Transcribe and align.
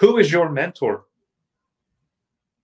Who 0.00 0.16
is 0.16 0.32
your 0.32 0.48
mentor? 0.48 1.04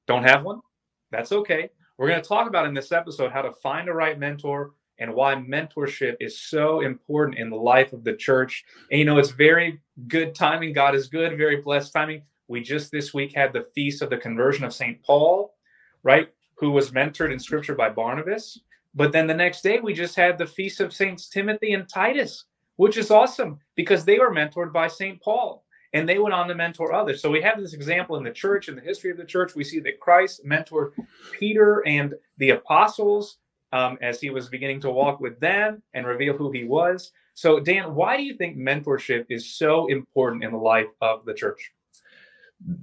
Don't 0.06 0.22
have 0.22 0.42
one? 0.42 0.62
That's 1.10 1.32
okay. 1.32 1.68
We're 1.98 2.08
going 2.08 2.22
to 2.22 2.26
talk 2.26 2.48
about 2.48 2.66
in 2.66 2.72
this 2.72 2.92
episode 2.92 3.30
how 3.30 3.42
to 3.42 3.52
find 3.52 3.90
a 3.90 3.92
right 3.92 4.18
mentor 4.18 4.72
and 4.98 5.12
why 5.12 5.34
mentorship 5.34 6.16
is 6.18 6.40
so 6.40 6.80
important 6.80 7.36
in 7.36 7.50
the 7.50 7.56
life 7.56 7.92
of 7.92 8.04
the 8.04 8.14
church. 8.14 8.64
And 8.90 8.98
you 8.98 9.04
know, 9.04 9.18
it's 9.18 9.32
very 9.32 9.82
good 10.08 10.34
timing. 10.34 10.72
God 10.72 10.94
is 10.94 11.08
good, 11.08 11.36
very 11.36 11.60
blessed 11.60 11.92
timing. 11.92 12.22
We 12.48 12.62
just 12.62 12.90
this 12.90 13.12
week 13.12 13.34
had 13.34 13.52
the 13.52 13.66
feast 13.74 14.00
of 14.00 14.08
the 14.08 14.16
conversion 14.16 14.64
of 14.64 14.72
St. 14.72 15.02
Paul, 15.02 15.56
right? 16.04 16.30
Who 16.54 16.70
was 16.70 16.92
mentored 16.92 17.34
in 17.34 17.38
scripture 17.38 17.74
by 17.74 17.90
Barnabas. 17.90 18.60
But 18.94 19.12
then 19.12 19.26
the 19.26 19.34
next 19.34 19.60
day, 19.60 19.78
we 19.78 19.92
just 19.92 20.16
had 20.16 20.38
the 20.38 20.46
feast 20.46 20.80
of 20.80 20.94
Saints 20.94 21.28
Timothy 21.28 21.74
and 21.74 21.86
Titus, 21.86 22.44
which 22.76 22.96
is 22.96 23.10
awesome 23.10 23.58
because 23.74 24.06
they 24.06 24.18
were 24.18 24.32
mentored 24.32 24.72
by 24.72 24.88
St. 24.88 25.20
Paul 25.20 25.65
and 25.96 26.06
they 26.06 26.18
went 26.18 26.34
on 26.34 26.46
to 26.46 26.54
mentor 26.54 26.92
others. 26.92 27.22
So 27.22 27.30
we 27.30 27.40
have 27.40 27.58
this 27.58 27.72
example 27.72 28.16
in 28.16 28.22
the 28.22 28.30
church, 28.30 28.68
in 28.68 28.76
the 28.76 28.82
history 28.82 29.10
of 29.10 29.16
the 29.16 29.24
church. 29.24 29.54
We 29.54 29.64
see 29.64 29.80
that 29.80 29.98
Christ 29.98 30.44
mentored 30.44 30.92
Peter 31.32 31.82
and 31.86 32.14
the 32.36 32.50
apostles 32.50 33.38
um, 33.72 33.96
as 34.02 34.20
he 34.20 34.28
was 34.28 34.50
beginning 34.50 34.80
to 34.82 34.90
walk 34.90 35.20
with 35.20 35.40
them 35.40 35.82
and 35.94 36.06
reveal 36.06 36.36
who 36.36 36.50
he 36.50 36.64
was. 36.64 37.12
So, 37.32 37.60
Dan, 37.60 37.94
why 37.94 38.18
do 38.18 38.24
you 38.24 38.36
think 38.36 38.58
mentorship 38.58 39.24
is 39.30 39.56
so 39.56 39.86
important 39.86 40.44
in 40.44 40.52
the 40.52 40.58
life 40.58 40.86
of 41.00 41.24
the 41.24 41.32
church? 41.32 41.72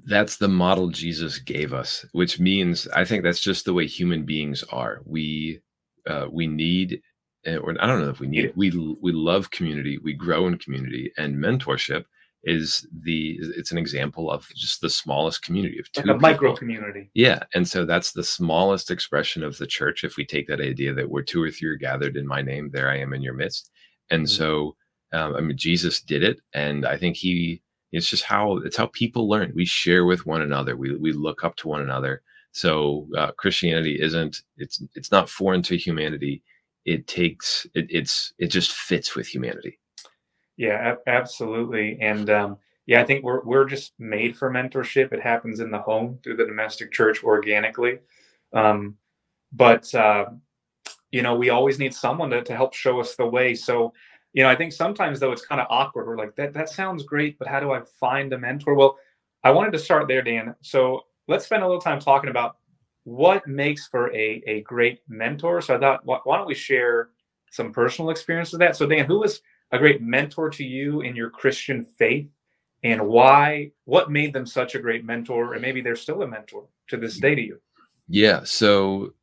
That's 0.06 0.38
the 0.38 0.48
model 0.48 0.90
Jesus 0.90 1.38
gave 1.38 1.72
us, 1.72 2.06
which 2.14 2.40
means 2.40 2.88
I 2.96 3.06
think 3.06 3.24
that's 3.24 3.42
just 3.42 3.66
the 3.66 3.74
way 3.74 3.86
human 3.86 4.24
beings 4.24 4.64
are. 4.72 5.02
We 5.06 5.62
uh, 6.08 6.28
we 6.32 6.48
need, 6.48 7.02
eh, 7.46 7.58
or 7.58 7.76
I 7.80 7.88
don't 7.88 8.02
know 8.02 8.10
if 8.10 8.20
we 8.20 8.28
need, 8.28 8.54
we 8.56 8.70
we 9.02 9.12
love 9.12 9.50
community, 9.50 9.98
we 9.98 10.14
grow 10.14 10.46
in 10.46 10.58
community, 10.60 11.12
and 11.18 11.36
mentorship 11.36 12.06
is 12.44 12.86
the 13.04 13.38
it's 13.56 13.72
an 13.72 13.78
example 13.78 14.30
of 14.30 14.48
just 14.56 14.82
the 14.82 14.90
smallest 14.90 15.44
community 15.44 15.80
of 15.80 15.92
two 15.92 16.02
like 16.02 16.18
a 16.18 16.20
micro 16.20 16.56
community. 16.56 17.10
Yeah 17.14 17.44
and 17.54 17.68
so 17.68 17.86
that's 17.86 18.12
the 18.12 18.24
smallest 18.24 18.92
expression 18.92 19.44
of 19.44 19.58
the 19.58 19.68
church 19.68 20.04
if 20.04 20.18
we 20.18 20.26
take 20.26 20.48
that 20.48 20.60
idea 20.60 20.94
that 20.94 21.10
we're 21.10 21.22
two 21.22 21.42
or 21.42 21.52
three 21.52 21.70
are 21.70 21.76
gathered 21.76 22.18
in 22.18 22.28
my 22.28 22.42
name 22.42 22.70
there 22.72 22.90
i 22.90 22.98
am 22.98 23.14
in 23.14 23.22
your 23.22 23.34
midst. 23.34 23.72
And 24.10 24.26
mm-hmm. 24.26 24.36
so 24.36 24.76
um, 25.14 25.36
i 25.36 25.40
mean 25.40 25.58
jesus 25.58 26.02
did 26.02 26.24
it 26.24 26.42
and 26.54 26.86
i 26.86 26.98
think 26.98 27.16
he 27.16 27.62
it's 27.94 28.10
just 28.10 28.24
how 28.24 28.58
it's 28.58 28.76
how 28.76 28.88
people 28.88 29.30
learn. 29.30 29.54
We 29.56 29.66
share 29.66 30.04
with 30.04 30.26
one 30.26 30.42
another. 30.42 30.76
We, 30.76 30.98
we 30.98 31.14
look 31.14 31.44
up 31.44 31.56
to 31.58 31.68
one 31.68 31.82
another. 31.82 32.24
So 32.52 33.08
uh, 33.16 33.32
christianity 33.32 34.00
isn't 34.02 34.42
it's 34.58 34.84
it's 34.96 35.12
not 35.12 35.30
foreign 35.30 35.62
to 35.64 35.78
humanity. 35.78 36.44
It 36.86 37.08
takes 37.08 37.66
it, 37.76 37.86
it's 37.90 38.34
it 38.40 38.48
just 38.48 38.72
fits 38.72 39.16
with 39.16 39.28
humanity 39.28 39.80
yeah, 40.58 40.96
absolutely. 41.08 41.98
And 42.00 42.30
um, 42.30 42.58
yeah, 42.86 43.02
I 43.02 43.06
think 43.06 43.24
we're 43.24 43.44
we're 43.44 43.66
just 43.66 43.94
made 44.00 44.38
for 44.38 44.52
mentorship. 44.52 45.14
It 45.14 45.22
happens 45.22 45.60
in 45.60 45.72
the 45.72 45.80
home 45.80 46.20
through 46.24 46.38
the 46.38 46.46
domestic 46.46 46.92
church 46.92 47.24
organically. 47.24 48.00
Um, 48.54 48.98
but 49.52 49.94
uh, 49.96 50.26
you 51.12 51.22
know, 51.22 51.36
we 51.36 51.50
always 51.50 51.80
need 51.80 51.94
someone 51.94 52.30
to, 52.32 52.42
to 52.44 52.56
help 52.56 52.74
show 52.74 53.00
us 53.00 53.16
the 53.16 53.26
way. 53.26 53.54
So, 53.54 53.94
you 54.34 54.44
know, 54.44 54.50
I 54.50 54.56
think 54.56 54.74
sometimes 54.74 55.20
though 55.20 55.32
it's 55.32 55.46
kind 55.46 55.62
of 55.62 55.68
awkward. 55.70 56.08
We're 56.08 56.18
like, 56.18 56.36
that 56.36 56.54
that 56.54 56.70
sounds 56.70 57.04
great, 57.04 57.38
but 57.40 57.48
how 57.48 57.60
do 57.60 57.72
I 57.72 57.82
find 58.00 58.34
a 58.34 58.38
mentor? 58.38 58.74
Well, 58.74 58.98
I 59.44 59.52
wanted 59.52 59.74
to 59.74 59.80
start 59.80 60.08
there, 60.08 60.22
Dan. 60.22 60.56
So 60.62 61.02
let's 61.28 61.46
spend 61.46 61.64
a 61.64 61.68
little 61.68 61.82
time 61.82 62.00
talking 62.00 62.30
about 62.30 62.58
what 63.04 63.46
makes 63.48 63.88
for 63.88 64.14
a, 64.14 64.42
a 64.48 64.62
great 64.62 65.02
mentor. 65.08 65.62
So 65.62 65.76
I 65.76 65.80
thought, 65.80 66.06
why, 66.06 66.20
don't 66.26 66.48
we 66.48 66.56
share 66.56 67.10
some 67.52 67.72
personal 67.72 68.10
experience 68.10 68.52
with 68.52 68.60
that? 68.60 68.76
So 68.76 68.88
Dan, 68.88 69.06
who 69.06 69.20
was 69.20 69.42
a 69.74 69.80
great 69.80 70.02
mentor 70.02 70.50
to 70.52 70.64
you 70.64 71.02
in 71.02 71.16
your 71.16 71.30
Christian 71.30 71.84
faith 71.84 72.30
and 72.84 73.02
why 73.08 73.72
what 73.86 74.12
made 74.12 74.32
them 74.32 74.46
such 74.46 74.76
a 74.76 74.80
great 74.80 75.04
mentor 75.04 75.54
and 75.54 75.62
maybe 75.62 75.82
they're 75.82 75.96
still 75.96 76.22
a 76.22 76.28
mentor 76.28 76.66
to 76.90 76.98
this 76.98 77.18
day 77.18 77.36
to 77.36 77.42
you? 77.42 77.60
Yeah 78.08 78.42
so 78.44 79.14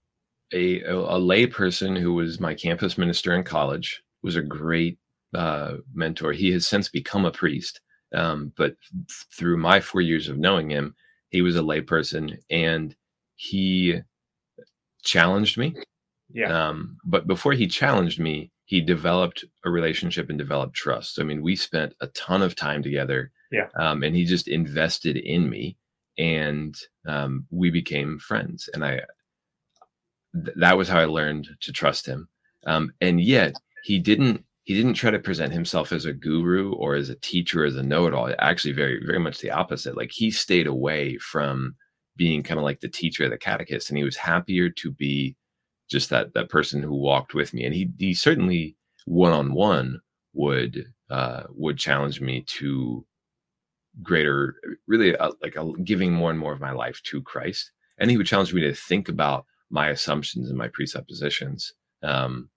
a 0.53 0.83
a, 0.83 1.19
lay 1.19 1.47
person 1.47 1.95
who 1.95 2.13
was 2.15 2.41
my 2.41 2.53
campus 2.53 2.99
minister 2.99 3.35
in 3.35 3.45
college 3.45 4.03
was 4.23 4.35
a 4.35 4.43
great 4.43 4.99
uh, 5.33 5.75
mentor. 5.95 6.33
He 6.33 6.51
has 6.51 6.67
since 6.67 6.89
become 6.89 7.25
a 7.25 7.31
priest 7.31 7.81
um, 8.13 8.53
but 8.57 8.75
through 9.33 9.57
my 9.57 9.79
four 9.79 10.01
years 10.01 10.29
of 10.29 10.37
knowing 10.37 10.69
him 10.69 10.97
he 11.29 11.43
was 11.43 11.55
a 11.55 11.63
lay 11.63 11.81
person 11.81 12.37
and 12.51 12.97
he 13.37 14.01
challenged 15.05 15.57
me. 15.57 15.77
Yeah. 16.33 16.69
Um, 16.69 16.99
but 17.05 17.29
before 17.29 17.53
he 17.53 17.69
challenged 17.69 18.19
me 18.19 18.51
he 18.71 18.81
developed 18.81 19.45
a 19.65 19.71
relationship 19.71 20.31
and 20.31 20.39
developed 20.39 20.77
trust. 20.77 21.19
I 21.19 21.25
mean, 21.25 21.43
we 21.43 21.57
spent 21.57 21.93
a 22.01 22.07
ton 22.07 22.41
of 22.41 22.55
time 22.55 22.85
together. 22.85 23.33
Yeah. 23.51 23.67
Um, 23.75 24.05
and 24.05 24.15
he 24.15 24.25
just 24.25 24.47
invested 24.47 25.17
in 25.17 25.51
me, 25.51 25.77
and 26.17 26.77
um, 27.05 27.47
we 27.51 27.71
became 27.71 28.21
friends. 28.21 28.71
And 28.73 28.85
I, 28.85 29.01
th- 30.45 30.57
that 30.57 30.79
was 30.79 30.89
how 30.89 31.01
I 31.01 31.07
learned 31.07 31.49
to 31.63 31.73
trust 31.73 32.07
him. 32.07 32.29
Um, 32.65 32.93
and 33.01 33.21
yet, 33.21 33.57
he 33.83 33.99
didn't. 33.99 34.45
He 34.63 34.75
didn't 34.77 34.95
try 34.95 35.11
to 35.11 35.19
present 35.19 35.53
himself 35.53 35.91
as 35.91 36.05
a 36.05 36.13
guru 36.13 36.73
or 36.75 36.95
as 36.95 37.09
a 37.09 37.17
teacher, 37.17 37.65
as 37.65 37.75
a 37.75 37.83
know-it-all. 37.83 38.33
Actually, 38.39 38.75
very, 38.75 39.05
very 39.05 39.19
much 39.19 39.41
the 39.41 39.51
opposite. 39.51 39.97
Like 39.97 40.13
he 40.13 40.31
stayed 40.31 40.69
away 40.69 41.19
from 41.19 41.75
being 42.17 42.45
kind 42.45 42.61
of 42.61 42.63
like 42.63 42.79
the 42.79 42.89
teacher, 42.89 43.25
of 43.25 43.31
the 43.31 43.39
catechist, 43.39 43.89
and 43.89 43.99
he 43.99 44.05
was 44.05 44.17
happier 44.17 44.71
to 44.71 44.93
be 44.93 45.35
just 45.91 46.11
that 46.11 46.33
that 46.35 46.49
person 46.49 46.83
who 46.83 46.95
walked 46.95 47.35
with 47.35 47.53
me. 47.53 47.65
And 47.65 47.75
he 47.75 47.91
he 47.99 48.15
certainly 48.15 48.77
one 49.07 49.33
on 49.33 49.53
one 49.53 50.01
would 50.33 50.87
uh 51.11 51.43
would 51.51 51.77
challenge 51.77 52.21
me 52.21 52.43
to 52.47 53.05
greater 54.03 54.55
really 54.87 55.17
uh, 55.17 55.33
like 55.43 55.57
a, 55.57 55.73
giving 55.83 56.13
more 56.13 56.31
and 56.31 56.39
more 56.39 56.53
of 56.53 56.61
my 56.61 56.71
life 56.71 57.03
to 57.05 57.21
Christ. 57.21 57.73
And 57.99 58.11
he 58.11 58.17
would 58.17 58.27
challenge 58.27 58.55
me 58.55 58.63
to 58.63 58.73
think 58.73 59.09
about 59.09 59.45
my 59.69 59.89
assumptions 59.89 60.49
and 60.49 60.57
my 60.57 60.69
presuppositions. 60.69 61.75
Um 62.03 62.49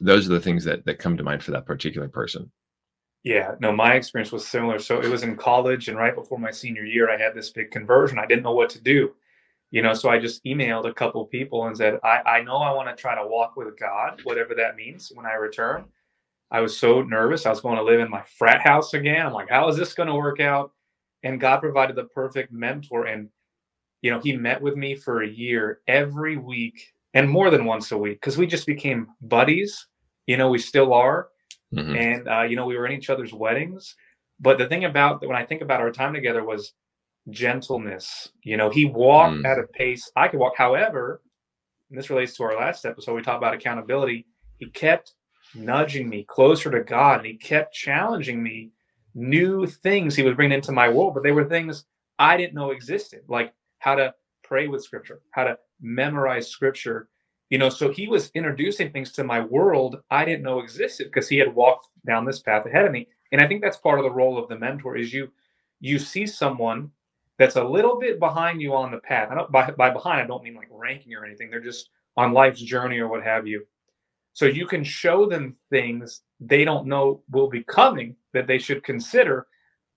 those 0.00 0.26
are 0.26 0.32
the 0.32 0.40
things 0.40 0.64
that 0.64 0.84
that 0.86 0.98
come 0.98 1.16
to 1.16 1.22
mind 1.22 1.44
for 1.44 1.52
that 1.52 1.66
particular 1.66 2.08
person. 2.08 2.50
Yeah 3.22 3.54
no 3.60 3.70
my 3.70 3.94
experience 3.94 4.32
was 4.32 4.46
similar. 4.46 4.80
So 4.80 5.00
it 5.00 5.08
was 5.08 5.22
in 5.22 5.36
college 5.36 5.86
and 5.86 5.96
right 5.96 6.16
before 6.16 6.38
my 6.38 6.50
senior 6.50 6.84
year 6.84 7.08
i 7.08 7.16
had 7.16 7.34
this 7.34 7.50
big 7.50 7.70
conversion. 7.70 8.18
I 8.18 8.26
didn't 8.26 8.42
know 8.42 8.54
what 8.54 8.70
to 8.70 8.80
do 8.80 9.14
you 9.70 9.82
know 9.82 9.94
so 9.94 10.08
i 10.08 10.18
just 10.18 10.44
emailed 10.44 10.88
a 10.88 10.94
couple 10.94 11.24
people 11.26 11.66
and 11.66 11.76
said 11.76 11.98
i, 12.02 12.20
I 12.26 12.42
know 12.42 12.56
i 12.56 12.72
want 12.72 12.88
to 12.88 13.00
try 13.00 13.14
to 13.14 13.26
walk 13.26 13.56
with 13.56 13.78
god 13.78 14.20
whatever 14.24 14.54
that 14.54 14.76
means 14.76 15.10
when 15.14 15.26
i 15.26 15.34
return. 15.34 15.84
I 16.52 16.60
was 16.60 16.76
so 16.76 17.02
nervous 17.02 17.46
i 17.46 17.50
was 17.50 17.60
going 17.60 17.76
to 17.76 17.82
live 17.82 18.00
in 18.00 18.10
my 18.10 18.22
frat 18.38 18.60
house 18.60 18.94
again. 18.94 19.26
I'm 19.26 19.32
like 19.32 19.50
how 19.50 19.68
is 19.68 19.76
this 19.76 19.94
going 19.94 20.08
to 20.08 20.14
work 20.14 20.40
out? 20.40 20.72
And 21.22 21.40
god 21.40 21.60
provided 21.60 21.96
the 21.96 22.04
perfect 22.04 22.52
mentor 22.52 23.06
and 23.06 23.28
you 24.02 24.10
know 24.10 24.20
he 24.20 24.36
met 24.36 24.60
with 24.60 24.76
me 24.76 24.94
for 24.96 25.22
a 25.22 25.28
year 25.28 25.80
every 25.86 26.36
week 26.36 26.92
and 27.14 27.28
more 27.28 27.50
than 27.50 27.64
once 27.64 27.92
a 27.92 27.98
week 27.98 28.20
because 28.20 28.38
we 28.38 28.46
just 28.46 28.66
became 28.66 29.08
buddies. 29.20 29.86
You 30.26 30.36
know 30.36 30.48
we 30.48 30.58
still 30.58 30.92
are. 30.92 31.28
Mm-hmm. 31.72 31.94
and 31.94 32.28
uh, 32.28 32.42
you 32.42 32.56
know 32.56 32.66
we 32.66 32.76
were 32.76 32.86
in 32.86 32.98
each 32.98 33.10
other's 33.10 33.32
weddings. 33.32 33.94
But 34.40 34.58
the 34.58 34.66
thing 34.66 34.86
about 34.86 35.24
when 35.24 35.36
i 35.36 35.44
think 35.44 35.62
about 35.62 35.80
our 35.80 35.92
time 35.92 36.12
together 36.12 36.42
was 36.42 36.72
gentleness. 37.30 38.30
You 38.42 38.56
know, 38.56 38.70
he 38.70 38.84
walked 38.84 39.36
mm. 39.36 39.46
at 39.46 39.58
a 39.58 39.66
pace 39.66 40.10
I 40.16 40.28
could 40.28 40.40
walk. 40.40 40.54
However, 40.56 41.22
and 41.90 41.98
this 41.98 42.10
relates 42.10 42.36
to 42.36 42.44
our 42.44 42.56
last 42.56 42.84
episode, 42.84 43.14
we 43.14 43.22
talked 43.22 43.38
about 43.38 43.54
accountability. 43.54 44.26
He 44.58 44.70
kept 44.70 45.14
nudging 45.54 46.08
me 46.08 46.24
closer 46.28 46.70
to 46.70 46.80
God 46.80 47.18
and 47.18 47.26
he 47.26 47.34
kept 47.34 47.74
challenging 47.74 48.42
me 48.42 48.70
new 49.14 49.66
things 49.66 50.14
he 50.14 50.22
was 50.22 50.34
bringing 50.34 50.56
into 50.56 50.72
my 50.72 50.88
world, 50.88 51.14
but 51.14 51.22
they 51.22 51.32
were 51.32 51.44
things 51.44 51.84
I 52.18 52.36
didn't 52.36 52.54
know 52.54 52.70
existed, 52.70 53.22
like 53.28 53.52
how 53.78 53.96
to 53.96 54.14
pray 54.44 54.68
with 54.68 54.84
scripture, 54.84 55.22
how 55.32 55.44
to 55.44 55.58
memorize 55.80 56.48
scripture. 56.48 57.08
You 57.48 57.58
know, 57.58 57.68
so 57.68 57.90
he 57.90 58.06
was 58.06 58.30
introducing 58.34 58.92
things 58.92 59.10
to 59.12 59.24
my 59.24 59.40
world 59.40 59.96
I 60.10 60.24
didn't 60.24 60.44
know 60.44 60.60
existed 60.60 61.08
because 61.08 61.28
he 61.28 61.38
had 61.38 61.52
walked 61.52 61.88
down 62.06 62.24
this 62.24 62.40
path 62.40 62.66
ahead 62.66 62.86
of 62.86 62.92
me. 62.92 63.08
And 63.32 63.40
I 63.40 63.48
think 63.48 63.62
that's 63.62 63.76
part 63.76 63.98
of 63.98 64.04
the 64.04 64.10
role 64.10 64.38
of 64.38 64.48
the 64.48 64.58
mentor 64.58 64.96
is 64.96 65.12
you 65.12 65.32
you 65.80 65.98
see 65.98 66.26
someone 66.26 66.90
that's 67.40 67.56
a 67.56 67.64
little 67.64 67.98
bit 67.98 68.18
behind 68.18 68.60
you 68.60 68.74
on 68.74 68.90
the 68.90 68.98
path. 68.98 69.30
I 69.30 69.34
don't 69.34 69.50
by, 69.50 69.70
by 69.70 69.88
behind 69.88 70.20
I 70.20 70.26
don't 70.26 70.44
mean 70.44 70.54
like 70.54 70.68
ranking 70.70 71.14
or 71.14 71.24
anything. 71.24 71.48
They're 71.48 71.58
just 71.58 71.88
on 72.18 72.34
life's 72.34 72.60
journey 72.60 72.98
or 72.98 73.08
what 73.08 73.24
have 73.24 73.46
you. 73.46 73.64
So 74.34 74.44
you 74.44 74.66
can 74.66 74.84
show 74.84 75.26
them 75.26 75.56
things 75.70 76.20
they 76.38 76.66
don't 76.66 76.86
know 76.86 77.22
will 77.30 77.48
be 77.48 77.64
coming 77.64 78.14
that 78.34 78.46
they 78.46 78.58
should 78.58 78.84
consider 78.84 79.46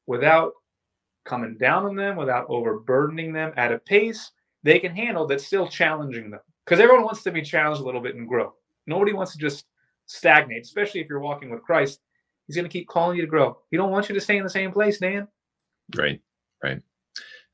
without 0.08 0.54
coming 1.26 1.58
down 1.58 1.86
on 1.86 1.98
them, 1.98 2.16
without 2.16 2.46
overburdening 2.48 3.34
them 3.34 3.52
at 3.58 3.74
a 3.74 3.80
pace 3.80 4.32
they 4.64 4.80
can 4.80 4.96
handle 4.96 5.28
that's 5.28 5.46
still 5.46 5.68
challenging 5.68 6.30
them. 6.32 6.40
Because 6.64 6.80
everyone 6.80 7.04
wants 7.04 7.24
to 7.24 7.32
be 7.32 7.42
challenged 7.42 7.82
a 7.82 7.86
little 7.86 8.00
bit 8.00 8.16
and 8.16 8.26
grow. 8.26 8.54
Nobody 8.88 9.12
wants 9.12 9.34
to 9.34 9.38
just 9.38 9.66
stagnate, 10.06 10.64
especially 10.64 11.02
if 11.02 11.10
you're 11.10 11.20
walking 11.20 11.50
with 11.50 11.62
Christ. 11.62 12.00
He's 12.48 12.56
going 12.56 12.64
to 12.64 12.72
keep 12.72 12.88
calling 12.88 13.18
you 13.18 13.24
to 13.24 13.28
grow. 13.28 13.58
He 13.70 13.76
don't 13.76 13.92
want 13.92 14.08
you 14.08 14.16
to 14.16 14.22
stay 14.22 14.38
in 14.38 14.46
the 14.46 14.50
same 14.50 14.72
place, 14.72 15.00
Dan. 15.00 15.28
Right, 15.98 16.22
right 16.64 16.82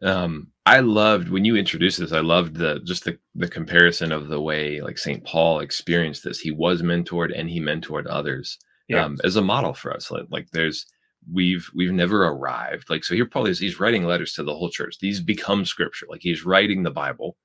um 0.03 0.47
i 0.65 0.79
loved 0.79 1.29
when 1.29 1.43
you 1.43 1.55
introduced 1.55 1.99
this 1.99 2.13
i 2.13 2.21
loved 2.21 2.55
the 2.55 2.79
just 2.85 3.03
the, 3.03 3.17
the 3.35 3.49
comparison 3.49 4.11
of 4.11 4.29
the 4.29 4.39
way 4.39 4.79
like 4.81 4.97
st 4.97 5.23
paul 5.25 5.59
experienced 5.59 6.23
this 6.23 6.39
he 6.39 6.51
was 6.51 6.81
mentored 6.81 7.37
and 7.37 7.49
he 7.49 7.59
mentored 7.59 8.05
others 8.09 8.57
yeah. 8.87 9.03
um, 9.03 9.17
as 9.23 9.35
a 9.35 9.41
model 9.41 9.73
for 9.73 9.93
us 9.93 10.09
like, 10.09 10.25
like 10.29 10.47
there's 10.51 10.85
we've 11.31 11.69
we've 11.73 11.91
never 11.91 12.27
arrived. 12.27 12.89
Like 12.89 13.03
so, 13.03 13.15
here 13.15 13.25
Paul 13.25 13.47
is 13.47 13.59
he's 13.59 13.79
writing 13.79 14.05
letters 14.05 14.33
to 14.33 14.43
the 14.43 14.55
whole 14.55 14.69
church. 14.69 14.97
These 14.99 15.19
become 15.19 15.65
scripture. 15.65 16.05
Like 16.09 16.21
he's 16.21 16.45
writing 16.45 16.83
the 16.83 16.91
Bible. 16.91 17.37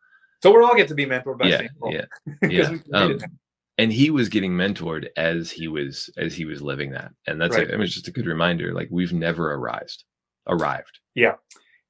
So 0.43 0.53
we're 0.53 0.63
all 0.63 0.75
get 0.75 0.89
to 0.89 0.95
be 0.95 1.07
mentored 1.07 1.39
by 1.39 1.49
yeah, 1.49 1.59
Saint 1.59 1.71
Paul. 1.81 1.93
yeah, 1.93 2.07
yeah. 2.49 2.77
Um, 2.93 3.19
and 3.79 3.93
he 3.93 4.11
was 4.11 4.29
getting 4.29 4.53
mentored 4.53 5.09
as 5.17 5.51
he 5.51 5.69
was 5.69 6.11
as 6.17 6.35
he 6.35 6.45
was 6.45 6.63
living 6.63 6.91
that. 6.93 7.13
And 7.27 7.41
that's 7.41 7.57
Right. 7.57 7.69
I 7.69 7.73
mean, 7.73 7.83
it's 7.83 7.95
just 7.95 8.09
a 8.09 8.13
good 8.13 8.27
reminder. 8.27 8.73
Like 8.73 8.89
we've 8.91 9.13
never 9.13 9.53
arrived. 9.55 10.05
Arrived. 10.47 11.01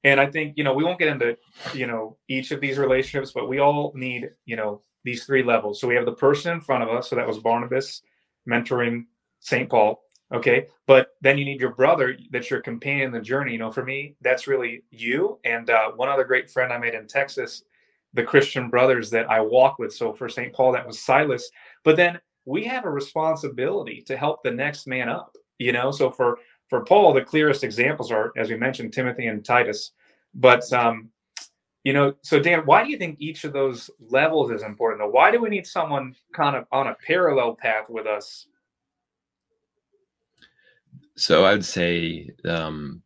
And 0.05 0.21
I 0.21 0.27
think, 0.27 0.53
you 0.55 0.63
know, 0.63 0.73
we 0.73 0.83
won't 0.83 0.99
get 0.99 1.07
into, 1.07 1.35
you 1.73 1.87
know, 1.87 2.15
each 2.29 2.51
of 2.51 2.61
these 2.61 2.77
relationships, 2.77 3.31
but 3.33 3.49
we 3.49 3.57
all 3.59 3.91
need, 3.95 4.29
you 4.45 4.55
know, 4.55 4.83
these 5.03 5.25
three 5.25 5.41
levels. 5.41 5.81
So 5.81 5.87
we 5.87 5.95
have 5.95 6.05
the 6.05 6.13
person 6.13 6.53
in 6.53 6.61
front 6.61 6.83
of 6.83 6.89
us. 6.89 7.09
So 7.09 7.15
that 7.15 7.27
was 7.27 7.39
Barnabas 7.39 8.03
mentoring 8.47 9.05
St. 9.39 9.67
Paul. 9.67 9.99
Okay. 10.31 10.67
But 10.85 11.09
then 11.21 11.39
you 11.39 11.45
need 11.45 11.59
your 11.59 11.73
brother 11.73 12.15
that's 12.31 12.51
your 12.51 12.61
companion 12.61 13.07
in 13.07 13.13
the 13.13 13.19
journey. 13.19 13.53
You 13.53 13.57
know, 13.57 13.71
for 13.71 13.83
me, 13.83 14.15
that's 14.21 14.45
really 14.45 14.83
you. 14.91 15.39
And 15.43 15.71
uh, 15.71 15.91
one 15.95 16.09
other 16.09 16.23
great 16.23 16.51
friend 16.51 16.71
I 16.71 16.77
made 16.77 16.93
in 16.93 17.07
Texas, 17.07 17.63
the 18.13 18.23
Christian 18.23 18.69
brothers 18.69 19.09
that 19.09 19.27
I 19.27 19.41
walk 19.41 19.79
with. 19.79 19.91
So 19.91 20.13
for 20.13 20.29
St. 20.29 20.53
Paul, 20.53 20.71
that 20.73 20.85
was 20.85 20.99
Silas. 20.99 21.49
But 21.83 21.95
then 21.95 22.19
we 22.45 22.63
have 22.65 22.85
a 22.85 22.91
responsibility 22.91 24.03
to 24.05 24.15
help 24.15 24.43
the 24.43 24.51
next 24.51 24.85
man 24.85 25.09
up, 25.09 25.35
you 25.57 25.71
know? 25.71 25.89
So 25.89 26.11
for, 26.11 26.37
for 26.69 26.83
Paul, 26.83 27.13
the 27.13 27.21
clearest 27.21 27.63
examples 27.63 28.11
are, 28.11 28.31
as 28.37 28.49
we 28.49 28.57
mentioned, 28.57 28.93
Timothy 28.93 29.27
and 29.27 29.43
Titus. 29.43 29.91
But 30.33 30.71
um, 30.73 31.09
you 31.83 31.93
know, 31.93 32.15
so 32.23 32.39
Dan, 32.39 32.61
why 32.65 32.83
do 32.83 32.89
you 32.89 32.97
think 32.97 33.17
each 33.19 33.43
of 33.43 33.53
those 33.53 33.89
levels 34.09 34.51
is 34.51 34.63
important? 34.63 35.13
Why 35.13 35.31
do 35.31 35.39
we 35.41 35.49
need 35.49 35.67
someone 35.67 36.15
kind 36.33 36.55
of 36.55 36.65
on 36.71 36.87
a 36.87 36.95
parallel 37.05 37.55
path 37.55 37.85
with 37.89 38.07
us? 38.07 38.47
So 41.15 41.45
I'd 41.45 41.63
say 41.63 42.31
um, 42.43 43.01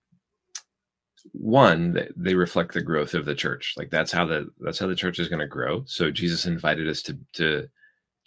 one, 1.33 2.07
they 2.15 2.33
reflect 2.33 2.73
the 2.73 2.81
growth 2.81 3.13
of 3.13 3.25
the 3.25 3.35
church. 3.35 3.75
Like 3.77 3.91
that's 3.91 4.11
how 4.11 4.25
the 4.25 4.49
that's 4.59 4.79
how 4.79 4.87
the 4.87 4.95
church 4.95 5.19
is 5.19 5.27
going 5.27 5.41
to 5.41 5.47
grow. 5.47 5.83
So 5.85 6.09
Jesus 6.09 6.45
invited 6.45 6.87
us 6.87 7.01
to 7.03 7.17
to 7.33 7.69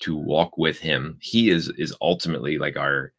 to 0.02 0.16
walk 0.16 0.58
with 0.58 0.78
him. 0.78 1.16
He 1.20 1.50
is 1.50 1.70
is 1.78 1.94
ultimately 2.00 2.58
like 2.58 2.76
our 2.76 3.12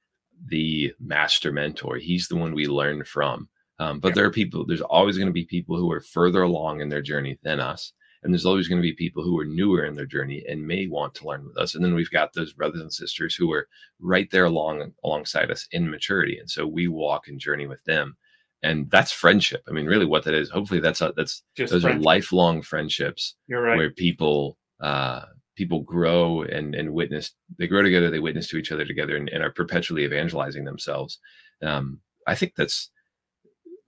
the 0.47 0.93
master 0.99 1.51
mentor. 1.51 1.97
He's 1.97 2.27
the 2.27 2.35
one 2.35 2.53
we 2.53 2.67
learn 2.67 3.03
from. 3.03 3.49
Um, 3.79 3.99
but 3.99 4.09
Yeah. 4.09 4.15
there 4.15 4.25
are 4.25 4.31
people. 4.31 4.65
There's 4.65 4.81
always 4.81 5.17
going 5.17 5.27
to 5.29 5.33
be 5.33 5.45
people 5.45 5.77
who 5.77 5.91
are 5.91 6.01
further 6.01 6.41
along 6.43 6.81
in 6.81 6.89
their 6.89 7.01
journey 7.01 7.39
than 7.43 7.59
us, 7.59 7.91
and 8.21 8.31
there's 8.33 8.45
always 8.45 8.67
going 8.67 8.79
to 8.81 8.87
be 8.87 8.93
people 8.93 9.23
who 9.23 9.37
are 9.39 9.45
newer 9.45 9.83
in 9.85 9.95
their 9.95 10.05
journey 10.05 10.43
and 10.47 10.65
may 10.67 10.87
want 10.87 11.15
to 11.15 11.27
learn 11.27 11.43
with 11.45 11.57
us. 11.57 11.75
And 11.75 11.83
then 11.83 11.93
we've 11.95 12.09
got 12.11 12.33
those 12.33 12.53
brothers 12.53 12.81
and 12.81 12.93
sisters 12.93 13.35
who 13.35 13.51
are 13.51 13.67
right 13.99 14.29
there 14.31 14.45
along 14.45 14.93
alongside 15.03 15.49
us 15.51 15.67
in 15.71 15.89
maturity, 15.89 16.37
and 16.37 16.49
so 16.49 16.67
we 16.67 16.87
walk 16.87 17.27
and 17.27 17.39
journey 17.39 17.65
with 17.67 17.83
them. 17.85 18.15
And 18.61 18.89
that's 18.91 19.11
friendship. 19.11 19.61
I 19.67 19.71
mean, 19.71 19.87
really, 19.87 20.05
what 20.05 20.23
that 20.23 20.33
is. 20.33 20.49
Hopefully, 20.49 20.79
that's 20.79 21.01
a, 21.01 21.11
that's 21.17 21.43
Just 21.57 21.73
those 21.73 21.83
are 21.83 21.95
lifelong 21.95 22.61
friendships 22.61 23.35
You're 23.47 23.61
right. 23.61 23.75
where 23.77 23.91
people 23.91 24.57
uh 24.79 25.23
people 25.55 25.81
grow 25.81 26.43
and 26.43 26.75
and 26.75 26.93
witness 26.93 27.31
they 27.59 27.67
grow 27.67 27.81
together 27.81 28.09
they 28.09 28.19
witness 28.19 28.47
to 28.49 28.57
each 28.57 28.71
other 28.71 28.85
together 28.85 29.15
and, 29.17 29.29
and 29.29 29.43
are 29.43 29.51
perpetually 29.51 30.03
evangelizing 30.05 30.65
themselves. 30.65 31.19
Um 31.63 31.99
i 32.27 32.35
think 32.35 32.53
that's 32.55 32.91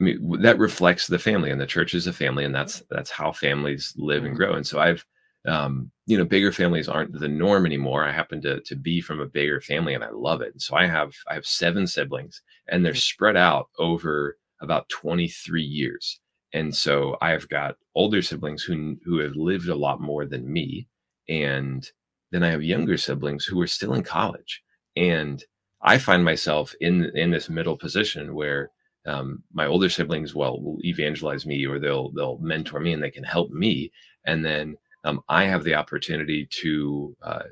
I 0.01 0.03
mean, 0.03 0.41
that 0.41 0.57
reflects 0.59 1.07
the 1.07 1.19
family 1.19 1.51
and 1.51 1.59
the 1.61 1.65
church 1.65 1.93
is 1.93 2.07
a 2.07 2.13
family 2.13 2.43
and 2.43 2.53
that's 2.53 2.83
that's 2.89 3.09
how 3.11 3.31
families 3.31 3.93
live 3.97 4.23
and 4.25 4.33
Mhm. 4.33 4.37
grow. 4.37 4.53
And 4.55 4.67
so 4.67 4.79
i've 4.79 5.05
um 5.47 5.91
you 6.07 6.17
know 6.17 6.25
bigger 6.25 6.51
families 6.51 6.89
aren't 6.89 7.13
the 7.19 7.27
norm 7.27 7.65
anymore. 7.65 8.03
I 8.03 8.11
happen 8.11 8.41
to 8.41 8.61
to 8.61 8.75
be 8.75 8.99
from 9.01 9.19
a 9.21 9.25
bigger 9.27 9.61
family 9.61 9.93
and 9.93 10.03
i 10.03 10.09
love 10.11 10.41
it. 10.41 10.51
And 10.53 10.61
so 10.61 10.75
i 10.75 10.85
have 10.87 11.13
i 11.29 11.33
have 11.33 11.45
seven 11.45 11.87
siblings 11.87 12.41
and 12.67 12.85
they're 12.85 12.93
Mhm. 12.93 12.97
spread 13.13 13.37
out 13.37 13.69
over 13.79 14.37
about 14.61 14.89
23 14.89 15.63
years. 15.63 16.19
And 16.53 16.75
so 16.75 17.17
I've 17.21 17.47
got 17.49 17.77
older 17.95 18.21
siblings 18.21 18.63
who 18.63 18.97
who 19.05 19.19
have 19.19 19.35
lived 19.35 19.69
a 19.69 19.75
lot 19.75 20.01
more 20.01 20.25
than 20.25 20.51
me, 20.51 20.87
and 21.29 21.89
then 22.31 22.43
I 22.43 22.49
have 22.49 22.63
younger 22.63 22.97
siblings 22.97 23.45
who 23.45 23.61
are 23.61 23.67
still 23.67 23.93
in 23.93 24.03
college, 24.03 24.61
and 24.95 25.43
I 25.81 25.97
find 25.97 26.23
myself 26.23 26.73
in 26.81 27.05
in 27.15 27.31
this 27.31 27.49
middle 27.49 27.77
position 27.77 28.33
where 28.35 28.71
um, 29.05 29.43
my 29.53 29.67
older 29.67 29.89
siblings, 29.89 30.33
well, 30.33 30.59
will 30.61 30.79
evangelize 30.83 31.45
me 31.45 31.65
or 31.65 31.79
they'll 31.79 32.11
they'll 32.11 32.39
mentor 32.39 32.79
me 32.79 32.93
and 32.93 33.03
they 33.03 33.11
can 33.11 33.23
help 33.23 33.51
me, 33.51 33.91
and 34.25 34.43
then 34.43 34.75
um, 35.03 35.21
I 35.29 35.45
have 35.45 35.63
the 35.63 35.75
opportunity 35.75 36.47
to. 36.61 37.15
Uh, 37.21 37.43